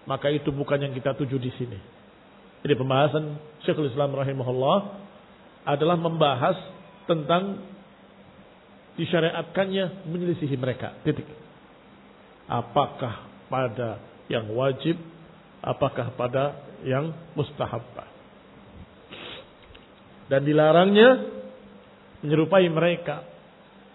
maka 0.07 0.31
itu 0.31 0.55
bukan 0.55 0.79
yang 0.79 0.93
kita 0.95 1.11
tuju 1.19 1.35
di 1.35 1.51
sini 1.59 1.96
jadi 2.65 2.73
pembahasan 2.73 3.37
Syekhul 3.65 3.91
Islam 3.91 4.15
rahimahullah 4.17 4.77
adalah 5.67 5.97
membahas 5.99 6.57
tentang 7.05 7.61
disyariatkannya 8.97 10.09
menyelisihi 10.09 10.55
mereka. 10.57 10.97
Titik. 11.05 11.27
Apakah 12.49 13.27
pada 13.51 14.01
yang 14.31 14.49
wajib, 14.55 14.97
apakah 15.61 16.15
pada 16.17 16.57
yang 16.81 17.13
mustahab. 17.37 17.83
Dan 20.27 20.43
dilarangnya 20.43 21.23
menyerupai 22.25 22.67
mereka. 22.67 23.23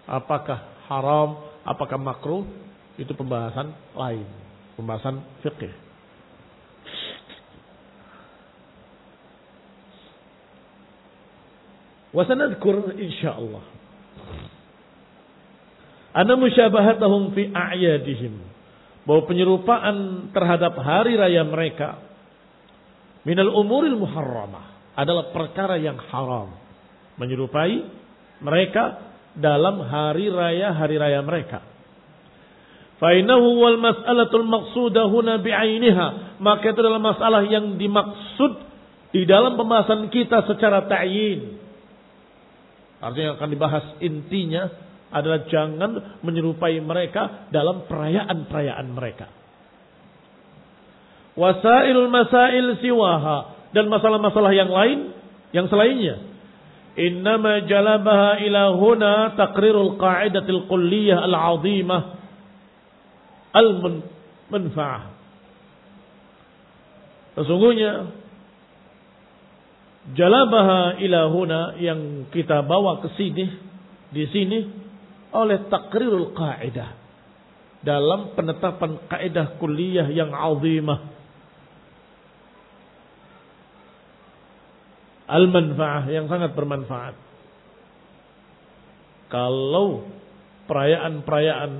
Apakah 0.08 0.86
haram, 0.88 1.50
apakah 1.62 1.98
makruh, 2.00 2.44
itu 2.96 3.12
pembahasan 3.12 3.72
lain. 3.96 4.26
Pembahasan 4.76 5.20
fikih. 5.44 5.91
Wasanadkur 12.12 12.92
insyaallah. 12.96 13.64
Ana 16.12 16.36
musyabahatahum 16.36 17.32
fi 17.32 17.48
a'yadihim. 17.48 18.36
Bahwa 19.08 19.26
penyerupaan 19.26 20.28
terhadap 20.30 20.76
hari 20.78 21.18
raya 21.18 21.42
mereka 21.42 21.98
minal 23.26 23.50
umuril 23.50 23.98
muharramah 23.98 24.92
adalah 24.92 25.32
perkara 25.32 25.80
yang 25.80 25.96
haram. 26.12 26.52
Menyerupai 27.16 27.80
mereka 28.44 29.00
dalam 29.32 29.80
hari 29.88 30.28
raya-hari 30.28 31.00
raya 31.00 31.24
mereka. 31.24 31.64
Fainahu 33.00 33.58
wal 33.58 33.80
mas'alatul 33.80 34.46
maqsudah 34.46 35.08
huna 35.08 35.40
bi'ainiha. 35.40 36.38
Maka 36.38 36.70
itu 36.70 36.78
adalah 36.78 37.02
masalah 37.02 37.42
yang 37.48 37.80
dimaksud 37.80 38.52
di 39.10 39.24
dalam 39.24 39.56
pembahasan 39.56 40.12
kita 40.12 40.44
secara 40.46 40.86
ta'yin. 40.86 41.61
Artinya 43.02 43.34
yang 43.34 43.36
akan 43.36 43.50
dibahas 43.50 43.84
intinya 43.98 44.62
adalah 45.10 45.44
jangan 45.50 46.22
menyerupai 46.22 46.78
mereka 46.78 47.50
dalam 47.50 47.84
perayaan-perayaan 47.90 48.86
mereka. 48.94 49.26
Wasailul 51.34 52.06
masail 52.12 52.78
siwaha 52.78 53.68
dan 53.74 53.90
masalah-masalah 53.90 54.52
yang 54.54 54.70
lain 54.70 55.10
yang 55.50 55.66
selainnya. 55.66 56.30
Innama 56.92 57.64
jalabaha 57.66 58.38
ila 58.44 58.62
huna 58.76 59.34
taqrirul 59.34 59.96
qa'idatil 59.96 60.68
kulliyah 60.68 61.24
al-'azimah 61.24 62.02
al-manfa'ah. 63.56 65.02
Sesungguhnya 67.32 68.21
jalabaha 70.10 70.98
ilahuna 70.98 71.78
yang 71.78 72.26
kita 72.34 72.66
bawa 72.66 72.98
ke 72.98 73.14
sini 73.14 73.46
di 74.10 74.24
sini 74.26 74.58
oleh 75.30 75.70
takrirul 75.70 76.34
kaidah 76.34 76.98
dalam 77.86 78.34
penetapan 78.34 78.98
kaidah 79.06 79.58
kuliah 79.62 80.06
yang 80.10 80.34
azimah. 80.34 81.22
Al-manfaah 85.32 86.04
yang 86.12 86.28
sangat 86.28 86.52
bermanfaat. 86.52 87.16
Kalau 89.32 90.04
perayaan-perayaan 90.68 91.72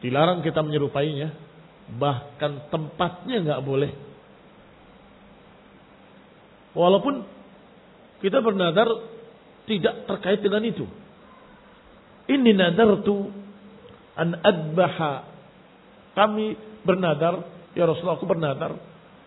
dilarang 0.00 0.40
kita 0.40 0.64
menyerupainya 0.64 1.36
bahkan 2.00 2.66
tempatnya 2.72 3.44
nggak 3.44 3.62
boleh 3.62 3.92
Walaupun 6.76 7.24
kita 8.20 8.44
bernadar 8.44 8.88
tidak 9.64 10.04
terkait 10.04 10.40
dengan 10.44 10.62
itu. 10.62 10.84
Ini 12.26 12.52
nadar 12.52 13.00
tu 13.00 13.32
an 14.16 14.36
adbaha. 14.44 15.24
Kami 16.16 16.56
bernadar, 16.84 17.44
ya 17.76 17.84
Rasulullah 17.84 18.16
aku 18.16 18.28
bernadar 18.28 18.72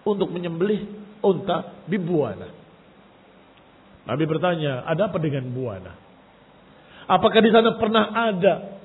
untuk 0.05 0.29
menyembelih 0.33 0.89
unta 1.21 1.85
di 1.85 1.97
buana. 2.01 2.49
Nabi 4.09 4.23
bertanya, 4.25 4.89
ada 4.89 5.05
apa 5.11 5.21
dengan 5.21 5.45
buana? 5.53 5.93
Apakah 7.05 7.41
di 7.45 7.51
sana 7.53 7.77
pernah 7.77 8.09
ada 8.09 8.81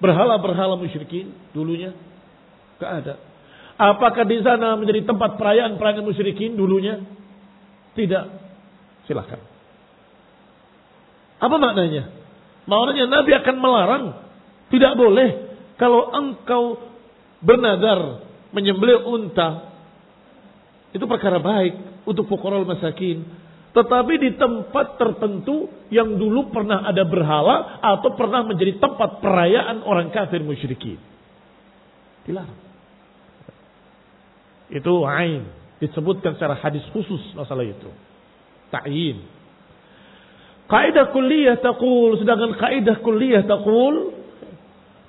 berhala-berhala 0.00 0.80
musyrikin 0.80 1.36
dulunya? 1.52 1.92
Gak 2.80 2.92
ada. 3.04 3.14
Apakah 3.76 4.24
di 4.24 4.40
sana 4.40 4.78
menjadi 4.80 5.04
tempat 5.04 5.36
perayaan-perayaan 5.36 6.06
musyrikin 6.06 6.56
dulunya? 6.56 7.02
Tidak. 7.94 8.24
Silahkan. 9.06 9.40
Apa 11.38 11.56
maknanya? 11.58 12.10
Maknanya 12.66 13.04
Nabi 13.10 13.30
akan 13.38 13.56
melarang. 13.58 14.04
Tidak 14.70 14.92
boleh. 14.98 15.28
Kalau 15.78 16.10
engkau 16.14 16.78
bernadar 17.42 18.24
menyembelih 18.54 19.04
unta. 19.04 19.74
Itu 20.94 21.04
perkara 21.10 21.42
baik 21.42 22.06
untuk 22.06 22.30
fukarul 22.30 22.64
masakin. 22.64 23.26
Tetapi 23.74 24.14
di 24.22 24.30
tempat 24.38 25.02
tertentu 25.02 25.66
yang 25.90 26.14
dulu 26.14 26.54
pernah 26.54 26.86
ada 26.86 27.02
berhala 27.02 27.82
atau 27.82 28.14
pernah 28.14 28.46
menjadi 28.46 28.78
tempat 28.78 29.18
perayaan 29.18 29.82
orang 29.82 30.14
kafir 30.14 30.38
musyrikin. 30.46 31.02
Dilarang. 32.22 32.60
Itu 34.70 35.02
ain. 35.02 35.63
Disebutkan 35.82 36.38
secara 36.38 36.54
hadis 36.54 36.86
khusus 36.94 37.20
masalah 37.34 37.66
itu. 37.66 37.90
Ta'yin. 38.70 39.18
Kaidah 40.70 41.12
kuliah 41.12 41.58
takul. 41.60 42.16
Sedangkan 42.16 42.56
kaidah 42.56 43.02
kuliah 43.04 43.42
takul. 43.44 44.14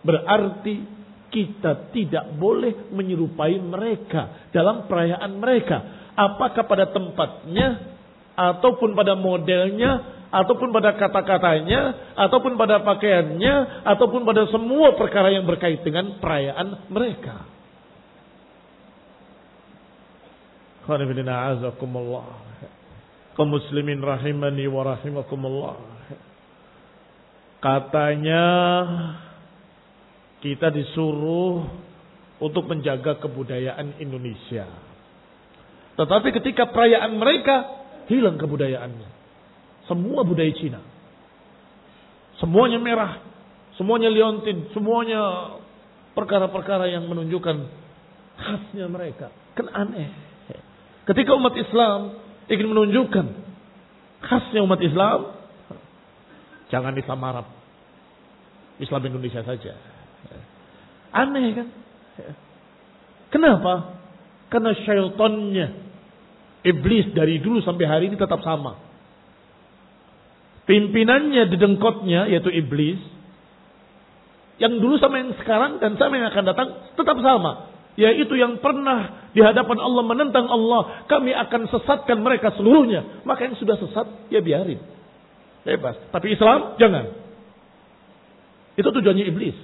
Berarti 0.05 0.84
kita 1.32 1.89
tidak 1.93 2.36
boleh 2.36 2.91
menyerupai 2.91 3.57
mereka. 3.61 4.51
Dalam 4.51 4.89
perayaan 4.89 5.32
mereka. 5.38 6.09
Apakah 6.18 6.66
pada 6.66 6.91
tempatnya. 6.91 7.95
Ataupun 8.36 8.97
pada 8.97 9.16
modelnya. 9.16 10.26
Ataupun 10.34 10.76
pada 10.76 10.97
kata-katanya. 10.97 12.13
Ataupun 12.20 12.59
pada 12.59 12.84
pakaiannya. 12.84 13.86
Ataupun 13.86 14.28
pada 14.28 14.49
semua 14.51 14.97
perkara 14.99 15.32
yang 15.32 15.47
berkait 15.47 15.80
dengan 15.86 16.20
perayaan 16.20 16.89
mereka. 16.91 17.55
Kaum 23.36 23.50
muslimin 23.52 24.00
rahimani 24.00 24.66
wa 24.70 24.82
rahimakumullah. 24.96 25.76
Katanya 27.60 28.46
kita 30.46 30.70
disuruh 30.70 31.66
untuk 32.38 32.70
menjaga 32.70 33.18
kebudayaan 33.18 33.98
Indonesia. 33.98 34.70
Tetapi 35.96 36.28
ketika 36.38 36.70
perayaan 36.70 37.18
mereka 37.18 37.86
hilang 38.12 38.38
kebudayaannya. 38.38 39.10
Semua 39.90 40.22
budaya 40.26 40.52
Cina. 40.54 40.82
Semuanya 42.38 42.78
merah, 42.82 43.24
semuanya 43.80 44.12
liontin, 44.12 44.68
semuanya 44.76 45.56
perkara-perkara 46.14 46.92
yang 46.92 47.08
menunjukkan 47.08 47.58
khasnya 48.36 48.86
mereka. 48.92 49.32
Kan 49.56 49.72
aneh. 49.72 50.35
Ketika 51.06 51.38
umat 51.38 51.53
Islam 51.53 52.18
ingin 52.49 52.68
menunjukkan 52.70 53.26
khasnya 54.26 54.66
umat 54.66 54.82
Islam, 54.82 55.36
Jangan 56.70 56.93
Islam 56.97 57.20
Arab. 57.22 57.45
Islam 58.82 59.01
Indonesia 59.08 59.41
saja. 59.45 59.74
Aneh 61.16 61.56
kan? 61.56 61.68
Kenapa? 63.32 63.95
Karena 64.51 64.72
syaitannya 64.76 65.68
iblis 66.66 67.08
dari 67.16 67.39
dulu 67.39 67.64
sampai 67.64 67.86
hari 67.88 68.03
ini 68.12 68.18
tetap 68.20 68.43
sama. 68.43 68.76
Pimpinannya 70.66 71.47
di 71.47 71.56
dengkotnya 71.56 72.28
yaitu 72.28 72.49
iblis. 72.51 72.99
Yang 74.60 74.74
dulu 74.82 74.95
sama 74.99 75.20
yang 75.20 75.32
sekarang 75.39 75.80
dan 75.84 75.99
sama 75.99 76.20
yang 76.20 76.28
akan 76.32 76.43
datang 76.47 76.68
tetap 76.97 77.18
sama. 77.22 77.74
Yaitu 77.96 78.36
yang 78.36 78.60
pernah 78.60 79.32
di 79.32 79.39
hadapan 79.39 79.80
Allah 79.80 80.04
menentang 80.04 80.48
Allah. 80.52 81.08
Kami 81.08 81.32
akan 81.32 81.72
sesatkan 81.72 82.20
mereka 82.20 82.52
seluruhnya. 82.56 83.24
Maka 83.24 83.48
yang 83.48 83.56
sudah 83.56 83.80
sesat 83.80 84.32
ya 84.32 84.43
biarin. 84.43 84.84
Bebas. 85.64 85.96
Tapi 86.12 86.36
Islam 86.36 86.76
jangan. 86.76 87.06
Itu 88.76 88.91
tujuannya 88.91 89.26
iblis. 89.32 89.58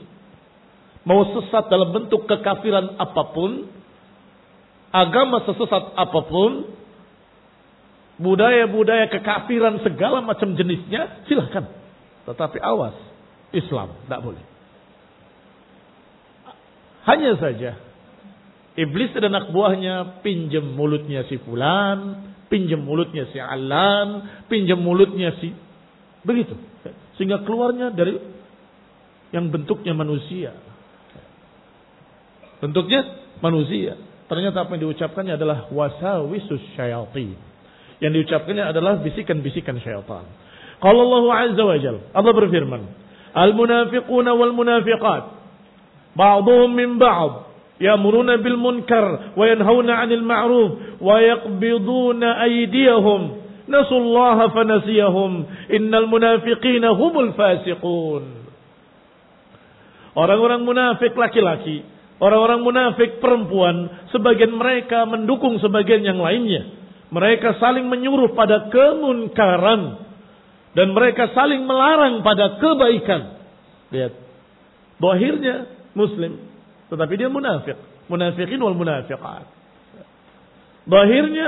Mau 1.03 1.27
sesat 1.33 1.67
dalam 1.67 1.91
bentuk 1.91 2.29
kekafiran 2.29 2.95
apa 2.95 3.23
pun, 3.33 3.67
agama 4.93 5.41
sesesat 5.49 5.97
apa 5.97 6.19
pun, 6.29 6.71
budaya-budaya 8.21 9.09
kekafiran 9.09 9.81
segala 9.81 10.21
macam 10.21 10.53
jenisnya, 10.53 11.25
silahkan. 11.25 11.73
Tetapi 12.29 12.61
awas, 12.61 12.93
Islam 13.49 13.97
tidak 14.05 14.21
boleh. 14.21 14.43
Hanya 17.01 17.33
saja, 17.41 17.81
iblis 18.79 19.11
dan 19.11 19.31
anak 19.31 19.51
buahnya 19.51 20.23
pinjam 20.23 20.63
mulutnya 20.75 21.27
si 21.27 21.39
fulan, 21.43 22.31
pinjam 22.47 22.83
mulutnya 22.83 23.27
si 23.31 23.39
alan, 23.39 24.43
pinjam 24.47 24.79
mulutnya 24.79 25.35
si 25.39 25.51
begitu. 26.23 26.55
Sehingga 27.19 27.43
keluarnya 27.43 27.91
dari 27.91 28.15
yang 29.31 29.47
bentuknya 29.51 29.95
manusia. 29.95 30.51
Bentuknya 32.59 33.01
manusia. 33.39 33.97
Ternyata 34.27 34.63
apa 34.63 34.79
yang 34.79 34.91
diucapkannya 34.91 35.35
adalah 35.35 35.67
wasawisus 35.71 36.61
syayatin. 36.77 37.35
Yang 37.99 38.11
diucapkannya 38.15 38.65
adalah 38.71 39.03
bisikan-bisikan 39.03 39.75
syaitan. 39.83 40.23
Kalau 40.81 41.03
Allah 41.05 41.51
Azza 41.51 41.63
wa 41.63 41.77
Jal, 41.77 41.97
Allah 42.15 42.33
berfirman, 42.33 42.81
Al-munafiquna 43.31 44.35
wal 44.35 44.51
munafiqat, 44.51 45.23
ba'duhum 46.17 46.71
min 46.73 46.99
ba'd, 46.99 47.50
ya'muruna 47.81 48.37
bil 48.39 48.55
munkar, 48.61 49.33
wa 49.33 49.43
yanhauna 49.49 50.05
'anil 50.05 50.21
ma'ruf, 50.21 51.01
wa 51.01 51.17
yaqbiduna 51.17 52.45
aydiyahum, 52.45 53.21
nasullaha 53.65 54.53
fanasiyahum, 54.53 55.31
innal 55.73 56.05
munafiqina 56.05 56.93
humul 56.93 57.33
fasiqun. 57.33 58.45
Orang-orang 60.13 60.61
munafik 60.67 61.15
laki-laki 61.17 61.87
Orang-orang 62.21 62.61
munafik 62.61 63.17
perempuan, 63.17 64.05
sebagian 64.13 64.53
mereka 64.53 65.09
mendukung 65.09 65.57
sebagian 65.57 66.05
yang 66.05 66.21
lainnya. 66.21 66.69
Mereka 67.09 67.57
saling 67.57 67.89
menyuruh 67.89 68.37
pada 68.37 68.69
kemunkaran. 68.69 70.05
Dan 70.77 70.93
mereka 70.93 71.33
saling 71.33 71.65
melarang 71.65 72.21
pada 72.21 72.61
kebaikan. 72.61 73.21
Lihat. 73.89 74.13
Bahirnya 75.01 75.65
muslim. 75.97 76.50
Tetapi 76.91 77.13
dia 77.15 77.31
munafik. 77.31 77.79
Munafikin 78.11 78.59
wal 78.59 78.75
munafiqat. 78.75 79.47
Bahirnya 80.83 81.47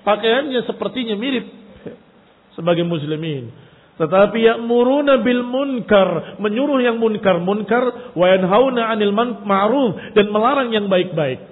pakaiannya 0.00 0.64
sepertinya 0.64 1.12
mirip 1.20 1.44
sebagai 2.56 2.88
muslimin. 2.88 3.52
Tetapi 3.98 4.38
ya'muruna 4.46 5.20
bil 5.26 5.42
munkar, 5.42 6.38
menyuruh 6.38 6.78
yang 6.80 6.96
munkar 7.02 7.42
munkar 7.42 8.14
wa 8.14 8.26
yanhauna 8.30 8.94
'anil 8.94 9.12
ma'ruf 9.44 10.14
dan 10.14 10.30
melarang 10.30 10.70
yang 10.70 10.86
baik-baik. 10.86 11.42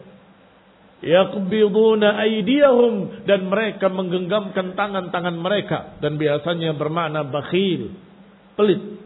Yaqbiduna 1.04 2.16
aydiyahum 2.24 3.26
dan 3.28 3.52
mereka 3.52 3.92
menggenggamkan 3.92 4.72
tangan-tangan 4.72 5.36
mereka 5.36 6.00
dan 6.00 6.16
biasanya 6.16 6.72
bermakna 6.72 7.26
bakhil, 7.26 7.92
pelit. 8.56 9.05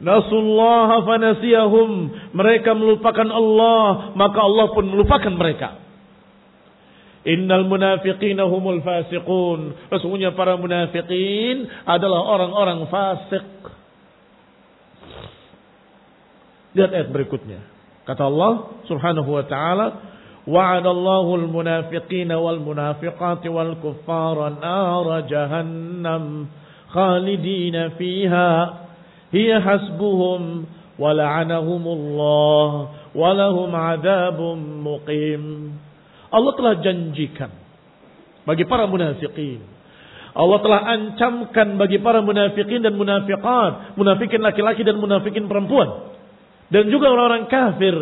Nasullaha 0.00 1.04
fanasiyahum, 1.04 1.90
mereka 2.32 2.72
melupakan 2.72 3.28
Allah, 3.28 4.16
maka 4.16 4.40
Allah 4.40 4.66
pun 4.72 4.88
melupakan 4.88 5.28
mereka. 5.28 5.76
Innal 7.28 7.68
munafiqina 7.68 8.48
humul 8.48 8.80
fasiqun. 8.80 9.76
Sesungguhnya 9.92 10.32
para 10.32 10.56
munafikin 10.56 11.68
adalah 11.84 12.24
orang-orang 12.32 12.88
fasik. 12.88 13.44
Lihat 16.72 16.90
ayat 16.96 17.08
berikutnya. 17.12 17.60
Kata 18.08 18.24
Allah 18.24 18.72
Subhanahu 18.88 19.36
wa 19.36 19.44
taala, 19.44 19.86
"Wa'adallahu 20.48 21.44
al-munafiqina 21.44 22.40
wal 22.40 22.56
munafiqati 22.64 23.52
wal 23.52 23.76
kuffara 23.84 24.56
nara 24.56 25.28
jahannam 25.28 26.48
khalidina 26.88 28.00
fiha 28.00 28.48
hiya 29.30 29.58
hasbuhum 29.62 30.66
wa 31.00 31.10
la'anahumullah 31.14 32.68
wa 33.14 33.30
lahum 33.34 33.70
'adzabun 33.72 34.58
muqim." 34.82 35.74
Allah 36.30 36.52
telah 36.54 36.74
janjikan 36.78 37.50
bagi 38.46 38.64
para 38.66 38.86
munafikin. 38.86 39.62
Allah 40.30 40.58
telah 40.62 40.80
ancamkan 40.86 41.74
bagi 41.74 41.98
para 41.98 42.22
munafikin 42.22 42.86
dan 42.86 42.94
munafikat, 42.94 43.98
munafikin 43.98 44.38
laki-laki 44.38 44.86
dan 44.86 44.94
munafikin 45.02 45.50
perempuan. 45.50 46.14
Dan 46.70 46.86
juga 46.86 47.10
orang-orang 47.10 47.50
kafir, 47.50 47.94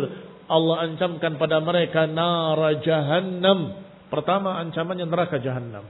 Allah 0.45 0.85
ancamkan 0.85 1.41
pada 1.41 1.57
mereka 1.57 2.05
nara 2.05 2.77
jahannam. 2.85 3.81
Pertama 4.13 4.61
ancamannya 4.61 5.09
neraka 5.09 5.41
jahannam. 5.41 5.85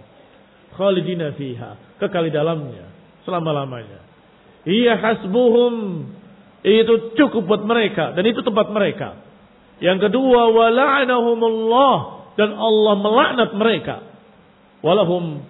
Khalidina 0.80 1.36
fiha, 1.36 2.00
kekal 2.00 2.28
di 2.28 2.32
dalamnya 2.32 2.88
selama-lamanya. 3.28 4.09
Iya 4.68 5.00
hasbuhum, 5.00 5.76
itu 6.64 7.16
cukup 7.16 7.48
buat 7.48 7.64
mereka 7.64 8.12
dan 8.12 8.24
itu 8.28 8.44
tempat 8.44 8.68
mereka. 8.76 9.16
Yang 9.80 10.12
kedua, 10.12 10.52
wala'anahumullah 10.52 11.98
dan 12.36 12.52
Allah 12.52 12.96
melaknat 13.00 13.52
mereka. 13.56 13.96
Walahum 14.84 15.44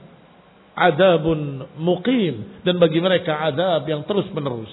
adabun 0.78 1.66
muqim 1.82 2.62
dan 2.62 2.78
bagi 2.78 3.01
mereka 3.01 3.36
adab 3.49 3.89
yang 3.89 4.05
terus 4.05 4.30
menerus. 4.32 4.70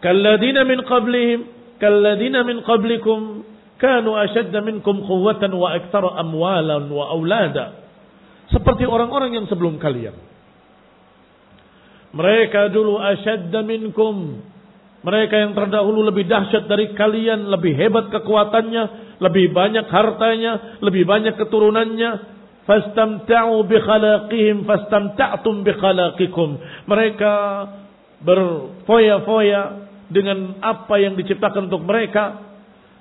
Kalladina 0.00 0.64
min 0.64 0.80
qablihim 0.84 1.40
kalladina 1.80 2.44
min 2.44 2.64
qablikum 2.64 3.44
kanu 3.76 4.16
ashadda 4.16 4.64
minkum 4.64 5.04
quwwatan 5.04 5.52
wa 5.52 5.76
aktsara 5.76 6.16
amwalan 6.20 6.88
wa 6.88 7.12
aulada. 7.12 7.84
Seperti 8.52 8.88
orang-orang 8.88 9.36
yang 9.36 9.46
sebelum 9.50 9.76
kalian. 9.76 10.16
Mereka 12.16 12.72
dulu 12.72 12.96
ashadda 12.96 13.60
minkum 13.60 14.40
mereka 15.06 15.38
yang 15.38 15.54
terdahulu 15.54 16.02
lebih 16.02 16.26
dahsyat 16.26 16.66
dari 16.66 16.90
kalian, 16.98 17.46
lebih 17.46 17.78
hebat 17.78 18.10
kekuatannya, 18.10 19.14
lebih 19.22 19.54
banyak 19.54 19.86
hartanya, 19.86 20.82
lebih 20.82 21.06
banyak 21.06 21.38
keturunannya. 21.38 22.34
Fastamta'u 22.66 23.62
bi 23.70 23.78
khalaqihim 23.78 24.66
fastamta'tum 24.66 25.62
bi 25.62 25.70
khalaqikum. 25.78 26.58
Mereka 26.90 27.34
berfoya-foya 28.26 29.62
dengan 30.10 30.58
apa 30.58 30.98
yang 30.98 31.14
diciptakan 31.14 31.70
untuk 31.70 31.86
mereka. 31.86 32.42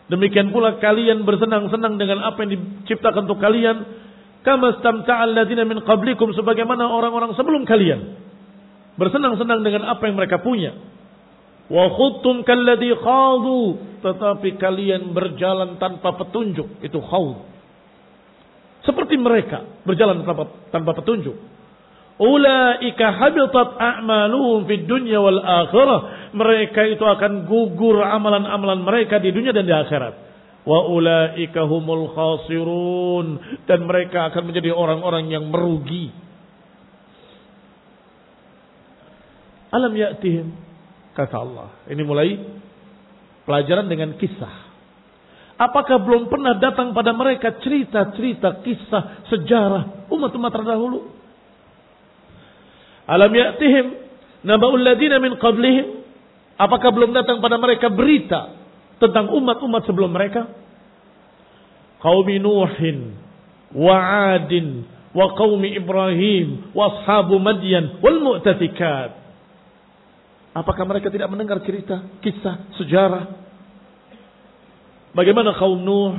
Demikian 0.05 0.53
pula 0.53 0.77
kalian 0.77 1.25
bersenang-senang 1.25 1.97
dengan 1.97 2.21
apa 2.21 2.45
yang 2.45 2.53
diciptakan 2.53 3.25
untuk 3.25 3.41
kalian. 3.41 3.81
Kama 4.45 4.77
stamta'al 4.77 5.33
ladina 5.33 5.65
min 5.65 5.81
qablikum 5.81 6.37
sebagaimana 6.37 6.85
orang-orang 6.85 7.33
sebelum 7.33 7.65
kalian. 7.65 8.25
Bersenang-senang 8.95 9.59
dengan 9.63 9.91
apa 9.91 10.07
yang 10.07 10.15
mereka 10.15 10.39
punya. 10.39 10.71
Wa 11.67 11.91
khuttum 11.91 12.47
kalladhi 12.47 12.95
khadu. 12.95 13.61
Tetapi 13.99 14.55
kalian 14.55 15.11
berjalan 15.11 15.75
tanpa 15.81 16.15
petunjuk. 16.15 16.79
Itu 16.79 17.01
khawd. 17.03 17.55
Seperti 18.85 19.17
mereka 19.17 19.65
berjalan 19.81 20.21
tanpa, 20.21 20.45
tanpa 20.69 20.91
petunjuk. 20.93 21.33
Ulaika 22.15 23.11
habitat 23.11 23.75
a'maluhum 23.75 24.69
fid 24.69 24.87
dunya 24.87 25.19
wal 25.19 25.41
akhirah. 25.41 26.31
Mereka 26.31 26.95
itu 26.95 27.03
akan 27.03 27.49
gugur 27.49 27.99
amalan-amalan 27.99 28.85
mereka 28.85 29.19
di 29.19 29.35
dunia 29.35 29.51
dan 29.51 29.67
di 29.67 29.75
akhirat. 29.75 30.13
Wa 30.63 30.85
ulaika 30.87 31.65
humul 31.67 32.13
khasirun. 32.13 33.59
Dan 33.67 33.89
mereka 33.89 34.31
akan 34.31 34.53
menjadi 34.53 34.71
orang-orang 34.71 35.33
yang 35.33 35.49
merugi. 35.49 36.13
Alam 39.73 39.93
ya'tihim 39.95 40.65
Kata 41.15 41.35
Allah. 41.39 41.71
Ini 41.87 42.03
mulai 42.03 42.35
pelajaran 43.47 43.87
dengan 43.87 44.19
kisah. 44.19 44.67
Apakah 45.55 46.03
belum 46.03 46.27
pernah 46.27 46.59
datang 46.59 46.91
pada 46.91 47.15
mereka 47.15 47.55
cerita-cerita 47.63 48.59
kisah 48.59 49.23
sejarah 49.31 50.11
umat-umat 50.11 50.51
terdahulu? 50.51 51.07
Alam 53.07 53.31
ya'tihim 53.31 53.85
naba'ul 54.43 54.83
ladina 54.83 55.23
min 55.23 55.39
qablihim? 55.39 56.03
Apakah 56.59 56.91
belum 56.91 57.15
datang 57.15 57.39
pada 57.39 57.55
mereka 57.55 57.87
berita 57.87 58.51
tentang 58.99 59.31
umat-umat 59.31 59.87
sebelum 59.87 60.11
mereka? 60.11 60.51
Qaumi 62.03 62.43
Nuhin 62.43 63.15
wa 63.71 63.95
'Adin 63.95 64.83
wa 65.15 65.31
qaumi 65.39 65.79
Ibrahim 65.79 66.75
wa 66.75 66.91
ashabu 66.91 67.39
Madyan 67.39 68.03
wal 68.03 68.19
mu'tafikat. 68.19 69.24
Apakah 70.55 70.87
mereka 70.87 71.11
tidak 71.11 71.27
mendengar 71.27 71.59
cerita, 71.67 71.99
kisah, 72.23 72.71
sejarah? 72.79 73.27
Bagaimana 75.11 75.51
kaum 75.59 75.83
Nuh 75.83 76.15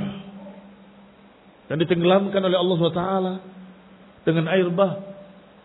dan 1.65 1.81
ditenggelamkan 1.81 2.41
oleh 2.41 2.57
Allah 2.57 2.77
SWT 2.77 3.03
dengan 4.29 4.45
air 4.53 4.69
bah. 4.69 4.93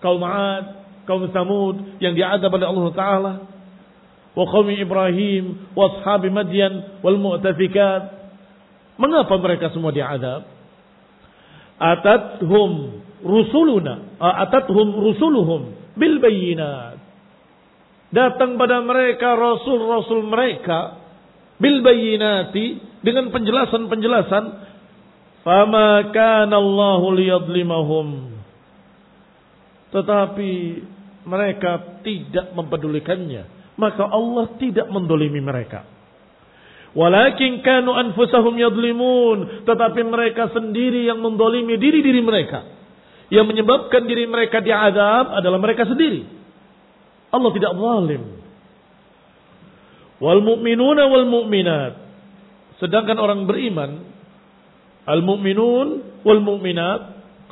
Kaum 0.02 0.24
Ad, 0.24 0.66
kaum 1.06 1.28
Samud 1.30 2.00
yang 2.02 2.16
diadab 2.16 2.50
oleh 2.50 2.66
Allah 2.66 2.86
Taala. 2.96 3.32
Wa 4.32 4.44
kaum 4.48 4.66
Ibrahim, 4.72 5.72
wa 5.76 5.92
ashabi 5.92 6.32
wal 7.04 7.18
mu'tafikat. 7.20 8.02
Mengapa 8.96 9.34
mereka 9.38 9.70
semua 9.70 9.94
diadab? 9.94 10.48
Atathum 11.78 13.00
rusuluna, 13.22 14.18
atathum 14.18 14.96
rusuluhum 14.96 15.60
bil 15.94 16.18
bayyinat. 16.18 16.91
Datang 18.12 18.60
pada 18.60 18.84
mereka 18.84 19.32
rasul-rasul 19.34 20.28
mereka 20.28 21.00
bil 21.56 21.80
bayyinati 21.80 23.00
dengan 23.00 23.32
penjelasan-penjelasan 23.32 24.44
fama 25.42 26.12
kana 26.12 26.60
Allahu 26.60 27.16
liyadlimahum 27.16 28.32
tetapi 29.92 30.52
mereka 31.28 32.00
tidak 32.00 32.56
mempedulikannya. 32.56 33.76
Maka 33.76 34.08
Allah 34.08 34.56
tidak 34.56 34.88
mendolimi 34.88 35.38
mereka. 35.44 35.84
Walakin 36.96 37.60
kanu 37.60 37.92
anfusahum 37.92 38.56
yadlimun. 38.56 39.68
Tetapi 39.68 40.00
mereka 40.08 40.48
sendiri 40.56 41.08
yang 41.08 41.20
mendolimi 41.20 41.76
diri-diri 41.76 42.24
mereka. 42.24 42.64
Yang 43.28 43.46
menyebabkan 43.52 44.08
diri 44.08 44.24
mereka 44.28 44.64
diadab 44.64 45.36
adalah 45.36 45.60
mereka 45.60 45.84
sendiri. 45.84 46.41
Allah 47.32 47.50
tidak 47.56 47.72
zalim. 47.72 48.22
Wal 50.22 50.40
mu'minuna 50.44 51.02
wal 51.08 51.26
mu'minat. 51.26 51.92
Sedangkan 52.78 53.18
orang 53.18 53.48
beriman. 53.48 54.04
Al 55.08 55.24
mu'minun 55.24 56.20
wal 56.22 56.42
mu'minat. 56.44 57.00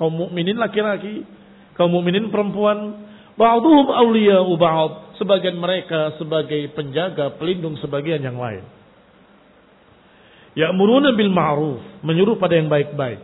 Kaum 0.01 0.17
mukminin 0.17 0.57
laki-laki 0.57 1.41
kaum 1.81 1.97
mukminin 1.97 2.29
perempuan 2.29 3.09
ba'dhum 3.41 3.89
awliya'u 3.89 4.53
ba'd 4.61 5.17
sebagian 5.17 5.57
mereka 5.57 6.17
sebagai 6.21 6.77
penjaga 6.77 7.41
pelindung 7.41 7.81
sebagian 7.81 8.21
yang 8.21 8.37
lain 8.37 8.61
ya'muruna 10.57 11.17
bil 11.17 11.33
ma'ruf 11.33 11.81
menyuruh 12.05 12.37
pada 12.37 12.61
yang 12.61 12.69
baik-baik 12.69 13.21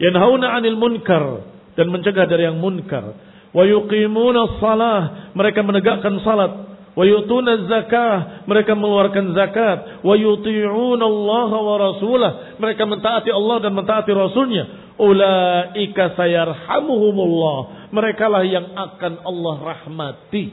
yanhauna 0.00 0.56
'anil 0.56 0.80
munkar 0.80 1.44
dan 1.76 1.92
mencegah 1.92 2.24
dari 2.24 2.48
yang 2.48 2.56
munkar 2.56 3.12
wa 3.54 3.62
yuqimuna 3.64 4.60
shalah 4.60 5.00
mereka 5.32 5.64
menegakkan 5.64 6.20
salat 6.24 6.52
wa 6.92 7.04
yutuna 7.06 7.68
zakah 7.70 8.44
mereka 8.50 8.74
mengeluarkan 8.74 9.32
zakat 9.32 10.02
wa 10.02 10.14
yuti'una 10.18 11.04
Allah 11.04 11.50
wa 11.54 11.74
rasulah 11.78 12.32
mereka 12.58 12.84
mentaati 12.84 13.30
Allah 13.30 13.56
dan 13.62 13.72
mentaati 13.72 14.10
rasulnya 14.12 14.88
Ulaika 14.98 16.18
sayarhamuhumullah. 16.18 17.58
Mereka 17.94 18.26
lah 18.26 18.42
yang 18.42 18.66
akan 18.74 19.22
Allah 19.22 19.56
rahmati. 19.62 20.50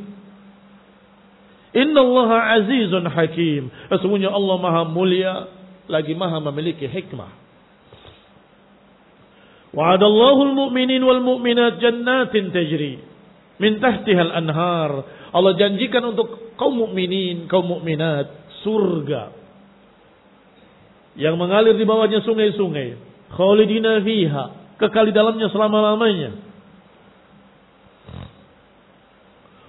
Inna 1.75 1.99
Allah 1.99 2.29
azizun 2.61 3.09
hakim. 3.09 3.73
Sesungguhnya 3.89 4.29
Allah 4.29 4.55
maha 4.61 4.81
mulia. 4.85 5.49
Lagi 5.89 6.13
maha 6.13 6.37
memiliki 6.39 6.85
hikmah. 6.85 7.44
Wa'adallahu 9.75 10.55
al-mu'minin 10.55 11.03
wal-mu'minat 11.03 11.83
jannatin 11.83 12.55
tajri. 12.55 13.03
Min 13.59 13.83
tahtihal 13.83 14.31
anhar. 14.31 14.91
Allah 15.35 15.53
janjikan 15.59 16.15
untuk 16.15 16.55
kaum 16.55 16.79
mukminin, 16.79 17.51
kaum 17.51 17.67
mukminat 17.67 18.31
surga 18.63 19.35
yang 21.15 21.39
mengalir 21.39 21.75
di 21.79 21.87
bawahnya 21.87 22.23
sungai-sungai 22.27 22.99
khalidina 23.31 24.03
fiha, 24.03 24.75
kekal 24.79 25.07
di 25.07 25.13
dalamnya 25.15 25.47
selama-lamanya. 25.51 26.31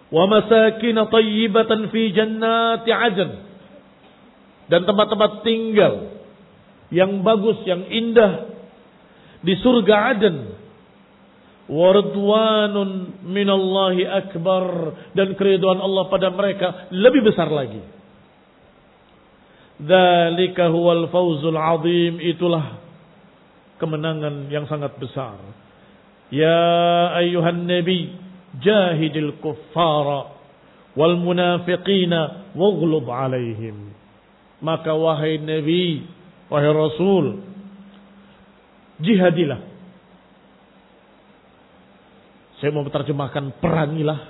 Wa 0.06 0.24
masakin 0.30 0.98
tayyibatan 1.10 1.90
fi 1.90 2.02
jannati 2.14 2.90
adn. 2.94 3.30
Dan 4.66 4.82
tempat-tempat 4.82 5.46
tinggal 5.46 6.18
yang 6.90 7.22
bagus, 7.22 7.62
yang 7.66 7.86
indah 7.86 8.55
di 9.42 9.54
surga 9.60 9.96
Aden. 10.16 10.38
Waridwanun 11.66 13.26
minallahi 13.26 14.06
akbar 14.06 14.94
dan 15.18 15.34
keriduan 15.34 15.82
Allah 15.82 16.06
pada 16.06 16.30
mereka 16.30 16.86
lebih 16.94 17.26
besar 17.26 17.50
lagi. 17.50 17.82
Dzalika 19.82 20.70
huwal 20.70 21.10
fawzul 21.10 21.58
azim 21.58 22.22
itulah 22.22 22.80
kemenangan 23.82 24.46
yang 24.48 24.64
sangat 24.70 24.94
besar. 24.96 25.36
Ya 26.30 26.62
ayuhan 27.18 27.66
nabi 27.66 28.14
jahidil 28.62 29.36
kuffara 29.42 30.32
wal 30.96 31.18
munafiqina 31.20 32.54
waghlub 32.56 33.04
alaihim. 33.10 33.92
Maka 34.64 34.96
wahai 34.96 35.36
nabi, 35.36 36.08
wahai 36.48 36.72
rasul, 36.72 37.44
jihadilah. 39.00 39.60
Saya 42.60 42.72
mau 42.72 42.84
menerjemahkan 42.84 43.60
perangilah. 43.60 44.20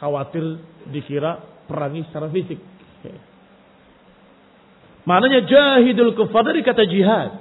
Khawatir 0.00 0.60
dikira 0.88 1.40
perangi 1.68 2.04
secara 2.08 2.28
fisik. 2.32 2.60
Maknanya 5.04 5.48
jahidul 5.48 6.12
kufar 6.16 6.44
dari 6.44 6.60
kata 6.60 6.84
jihad. 6.88 7.40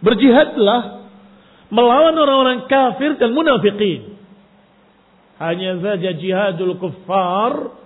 Berjihadlah 0.00 1.10
melawan 1.68 2.16
orang-orang 2.16 2.58
kafir 2.68 3.16
dan 3.20 3.36
munafikin. 3.36 4.16
Hanya 5.38 5.78
saja 5.78 6.10
jihadul 6.16 6.80
kuffar 6.80 7.76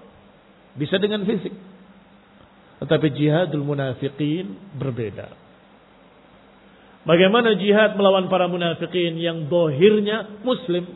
bisa 0.78 0.96
dengan 0.96 1.26
fisik. 1.26 1.52
Tetapi 2.82 3.06
jihadul 3.14 3.66
munafikin 3.66 4.56
berbeda. 4.78 5.41
Bagaimana 7.02 7.58
jihad 7.58 7.98
melawan 7.98 8.30
para 8.30 8.46
munafikin 8.46 9.18
yang 9.18 9.50
dohirnya 9.50 10.38
muslim? 10.46 10.86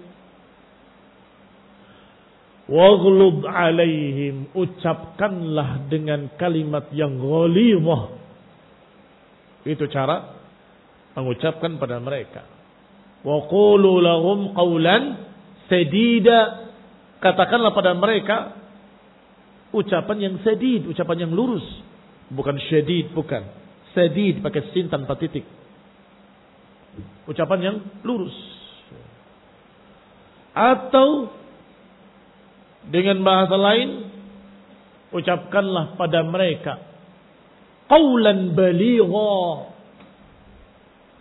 Waghlub 2.70 3.42
alaihim. 3.42 4.54
Ucapkanlah 4.54 5.90
dengan 5.90 6.30
kalimat 6.38 6.90
yang 6.94 7.18
ghalimah. 7.18 8.14
Itu 9.66 9.90
cara 9.90 10.38
mengucapkan 11.18 11.74
pada 11.82 11.98
mereka. 11.98 12.46
Wa 13.26 13.50
qulu 13.50 13.98
lahum 13.98 14.54
qawlan 14.54 15.26
sadida. 15.66 16.70
Katakanlah 17.18 17.74
pada 17.74 17.98
mereka 17.98 18.54
ucapan 19.74 20.30
yang 20.30 20.34
sadid, 20.46 20.86
ucapan 20.86 21.26
yang 21.26 21.32
lurus. 21.34 21.66
Bukan 22.30 22.62
syadid, 22.70 23.10
bukan. 23.10 23.42
Sadid 23.90 24.38
pakai 24.38 24.70
sin 24.70 24.86
tanpa 24.86 25.18
titik. 25.18 25.42
Ucapan 27.26 27.60
yang 27.62 27.76
lurus. 28.06 28.34
Atau 30.56 31.30
dengan 32.86 33.20
bahasa 33.20 33.56
lain 33.58 34.08
ucapkanlah 35.12 35.98
pada 35.98 36.22
mereka 36.22 36.80
qaulan 37.90 38.54
baligha 38.54 39.76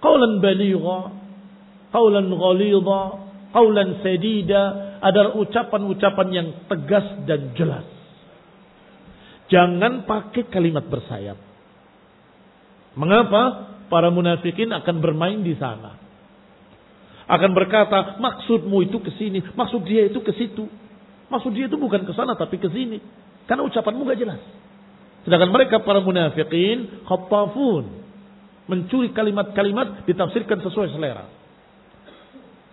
Qawlan 0.05 0.37
baligha, 0.37 0.99
qawlan 1.89 2.29
ghalidha, 2.29 3.01
qawlan 3.49 3.89
sadida 4.05 4.63
adalah 5.01 5.33
ucapan-ucapan 5.41 6.27
yang 6.29 6.47
tegas 6.69 7.25
dan 7.25 7.57
jelas. 7.57 7.85
Jangan 9.49 10.05
pakai 10.05 10.45
kalimat 10.53 10.85
bersayap. 10.85 11.37
Mengapa? 12.93 13.73
Para 13.85 14.09
munafikin 14.09 14.73
akan 14.73 14.95
bermain 15.01 15.41
di 15.45 15.53
sana. 15.57 15.97
Akan 17.25 17.57
berkata, 17.57 18.21
maksudmu 18.21 18.85
itu 18.85 19.01
ke 19.01 19.09
sini, 19.17 19.41
maksud 19.41 19.81
dia 19.85 20.05
itu 20.05 20.21
ke 20.21 20.33
situ. 20.37 20.69
Maksud 21.25 21.57
dia 21.57 21.65
itu 21.65 21.77
bukan 21.77 22.05
ke 22.05 22.13
sana 22.13 22.37
tapi 22.37 22.61
ke 22.61 22.69
sini. 22.69 23.01
Karena 23.49 23.65
ucapanmu 23.65 24.05
gak 24.05 24.19
jelas. 24.21 24.41
Sedangkan 25.25 25.49
mereka 25.49 25.81
para 25.81 26.05
munafikin 26.05 27.01
khattafun 27.09 28.05
mencuri 28.69 29.09
kalimat-kalimat 29.09 30.05
ditafsirkan 30.05 30.61
sesuai 30.61 30.93
selera. 30.93 31.25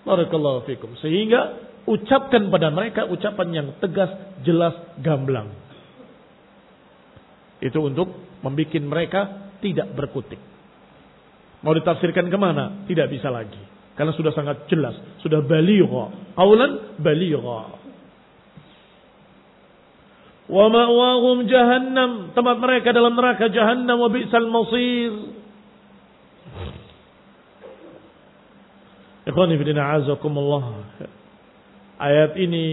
Barakallahu 0.04 0.68
fikum. 0.68 0.92
Sehingga 1.00 1.72
ucapkan 1.88 2.52
pada 2.52 2.68
mereka 2.68 3.08
ucapan 3.08 3.48
yang 3.56 3.68
tegas, 3.80 4.12
jelas, 4.44 4.76
gamblang. 5.00 5.48
Itu 7.64 7.88
untuk 7.88 8.12
membuat 8.44 8.84
mereka 8.84 9.20
tidak 9.64 9.96
berkutik. 9.96 10.51
Mau 11.62 11.72
ditafsirkan 11.78 12.26
ke 12.26 12.38
mana? 12.38 12.82
Tidak 12.90 13.06
bisa 13.06 13.30
lagi. 13.30 13.58
Karena 13.94 14.10
sudah 14.10 14.34
sangat 14.34 14.66
jelas. 14.66 14.98
Sudah 15.22 15.38
baligha. 15.46 16.34
Qawlan 16.34 16.98
baligha. 16.98 17.60
Wa 20.50 20.66
ma'wahum 20.66 21.46
jahannam. 21.46 22.34
Tempat 22.34 22.56
mereka 22.58 22.90
dalam 22.90 23.14
neraka 23.14 23.46
jahannam 23.46 23.94
wa 23.94 24.10
bi'sal 24.10 24.50
masir. 24.50 25.14
Ikhwani 29.22 29.54
azakumullah. 29.78 30.82
Ayat 32.02 32.34
ini 32.42 32.66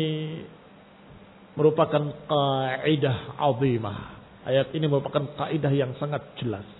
merupakan 1.53 2.09
kaidah 2.25 3.37
azimah. 3.37 4.17
Ayat 4.49 4.73
ini 4.73 4.89
merupakan 4.89 5.29
kaidah 5.37 5.69
yang 5.69 5.93
sangat 6.01 6.25
jelas. 6.41 6.78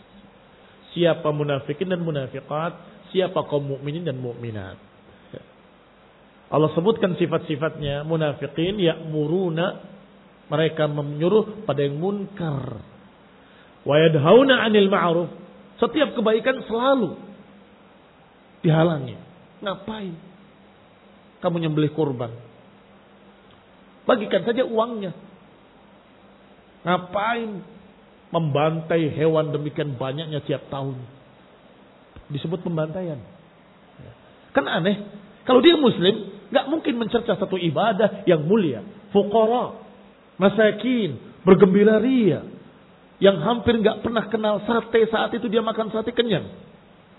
Siapa 0.98 1.30
munafikin 1.30 1.94
dan 1.94 2.02
munafikat, 2.02 2.74
siapa 3.14 3.46
kaum 3.46 3.78
mukminin 3.78 4.06
dan 4.06 4.18
mukminat. 4.18 4.90
Allah 6.50 6.74
sebutkan 6.74 7.14
sifat-sifatnya 7.14 8.02
munafikin 8.10 8.82
ya'muruna 8.82 9.86
mereka 10.50 10.90
menyuruh 10.90 11.62
pada 11.62 11.86
yang 11.86 12.02
munkar. 12.02 12.82
Wa 13.86 13.96
yadhauna 14.02 14.66
'anil 14.66 14.90
ma'ruf. 14.90 15.30
Setiap 15.78 16.18
kebaikan 16.18 16.66
selalu 16.66 17.16
dihalangi. 18.66 19.16
Ngapain? 19.62 20.14
Kamu 21.40 21.56
nyembelih 21.62 21.94
kurban. 21.94 22.34
Bagikan 24.10 24.42
saja 24.44 24.66
uangnya. 24.66 25.14
Ngapain 26.82 27.62
membantai 28.30 29.10
hewan 29.14 29.50
demikian 29.54 29.98
banyaknya 29.98 30.42
tiap 30.46 30.70
tahun? 30.70 30.98
Disebut 32.30 32.62
pembantaian. 32.62 33.18
Kan 34.54 34.66
aneh. 34.66 35.02
Kalau 35.46 35.62
dia 35.66 35.78
muslim, 35.78 36.30
nggak 36.54 36.66
mungkin 36.70 36.94
mencerca 37.02 37.38
satu 37.38 37.58
ibadah 37.58 38.26
yang 38.30 38.46
mulia. 38.46 38.86
Fukara, 39.10 39.74
masakin, 40.38 41.42
bergembira 41.42 41.98
ria. 41.98 42.46
Yang 43.20 43.38
hampir 43.44 43.74
nggak 43.82 44.06
pernah 44.06 44.30
kenal 44.30 44.62
sate 44.64 45.10
saat 45.10 45.34
itu 45.36 45.50
dia 45.50 45.60
makan 45.66 45.90
sate 45.90 46.14
kenyang. 46.14 46.48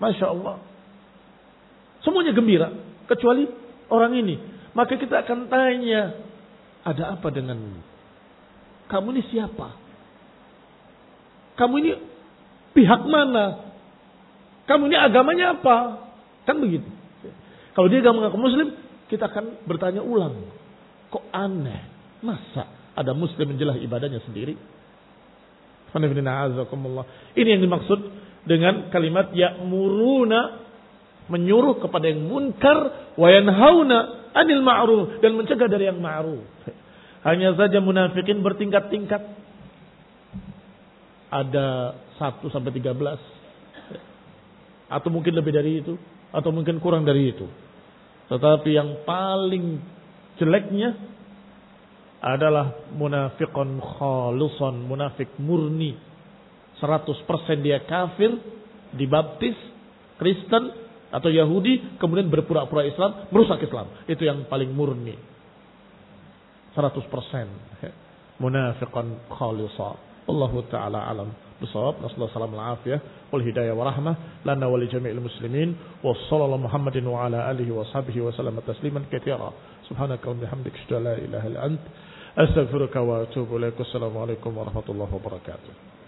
Masya 0.00 0.26
Allah. 0.32 0.62
Semuanya 2.00 2.32
gembira. 2.32 2.72
Kecuali 3.04 3.44
orang 3.92 4.16
ini. 4.16 4.38
Maka 4.72 4.96
kita 4.96 5.26
akan 5.26 5.50
tanya. 5.50 6.16
Ada 6.80 7.18
apa 7.18 7.28
denganmu? 7.28 7.76
Kamu 8.88 9.12
ini 9.12 9.22
siapa? 9.28 9.89
Kamu 11.60 11.74
ini 11.84 11.92
pihak 12.72 13.04
mana? 13.04 13.68
Kamu 14.64 14.88
ini 14.88 14.96
agamanya 14.96 15.60
apa? 15.60 16.08
Kan 16.48 16.56
begitu. 16.64 16.88
Kalau 17.76 17.92
dia 17.92 18.00
gak 18.00 18.16
mengaku 18.16 18.40
muslim, 18.40 18.72
kita 19.12 19.28
akan 19.28 19.68
bertanya 19.68 20.00
ulang. 20.00 20.40
Kok 21.12 21.28
aneh? 21.28 21.84
Masa 22.24 22.64
ada 22.96 23.12
muslim 23.12 23.52
menjelah 23.52 23.76
ibadahnya 23.76 24.24
sendiri? 24.24 24.56
Ini 27.34 27.48
yang 27.50 27.62
dimaksud 27.66 28.00
dengan 28.46 28.88
kalimat 28.94 29.34
ya'muruna 29.34 30.40
menyuruh 31.30 31.82
kepada 31.82 32.10
yang 32.10 32.26
munkar 32.26 32.78
wa 33.18 33.28
yanhauna 33.30 33.98
anil 34.34 34.62
ma'ruf 34.62 35.18
dan 35.22 35.34
mencegah 35.34 35.66
dari 35.66 35.90
yang 35.90 35.98
ma'ruf. 35.98 36.46
Hanya 37.26 37.58
saja 37.58 37.82
munafikin 37.82 38.40
bertingkat-tingkat. 38.40 39.39
Ada 41.30 41.94
1 42.18 42.50
sampai 42.50 42.74
13. 42.74 42.90
Atau 44.90 45.14
mungkin 45.14 45.38
lebih 45.38 45.54
dari 45.54 45.78
itu, 45.78 45.94
atau 46.34 46.50
mungkin 46.50 46.82
kurang 46.82 47.06
dari 47.06 47.30
itu. 47.30 47.46
Tetapi 48.30 48.70
yang 48.74 49.06
paling 49.06 49.78
jeleknya 50.38 50.94
adalah 52.20 52.92
munafikon 52.94 53.80
khaluson, 53.80 54.86
munafik 54.86 55.34
murni. 55.40 55.96
100% 56.78 57.26
dia 57.60 57.82
kafir, 57.84 58.30
dibaptis, 58.94 59.58
Kristen, 60.16 60.70
atau 61.10 61.26
Yahudi 61.26 61.98
kemudian 61.98 62.30
berpura-pura 62.30 62.86
Islam, 62.86 63.26
merusak 63.34 63.66
Islam. 63.66 63.90
Itu 64.06 64.22
yang 64.22 64.46
paling 64.46 64.70
murni. 64.70 65.18
100% 66.78 67.02
munafiqan 68.42 69.26
khalisa. 69.26 69.98
Allah 70.30 70.52
taala 70.70 70.98
alam 71.10 71.28
bisawab. 71.60 72.00
Nasallahu 72.00 72.32
salam 72.32 72.54
al-afiyah 72.54 73.00
wal 73.30 73.42
hidayah 73.42 73.74
wa 73.76 73.90
rahmah 73.90 74.14
lana 74.46 74.66
wa 74.70 74.78
li 74.78 74.88
jami'il 74.88 75.20
muslimin 75.20 75.76
wa 76.02 76.14
sallallahu 76.30 76.66
Muhammadin 76.66 77.04
wa 77.04 77.26
ala 77.26 77.50
alihi 77.52 77.70
wa 77.70 77.84
sahbihi 77.84 78.24
wa 78.24 78.32
sallam 78.32 78.56
tasliman 78.64 79.04
katsira. 79.10 79.52
Subhanaka 79.90 80.24
wa 80.30 80.38
an 80.40 80.64
la 81.04 81.14
ilaha 81.18 81.46
illa 81.50 81.60
ant 81.66 81.80
astaghfiruka 82.38 83.02
wa 83.02 83.26
atubu 83.26 83.58
ilaik. 83.58 83.76
Wassalamu 83.76 84.22
alaikum 84.24 84.54
warahmatullahi 84.56 85.12
wabarakatuh. 85.12 85.99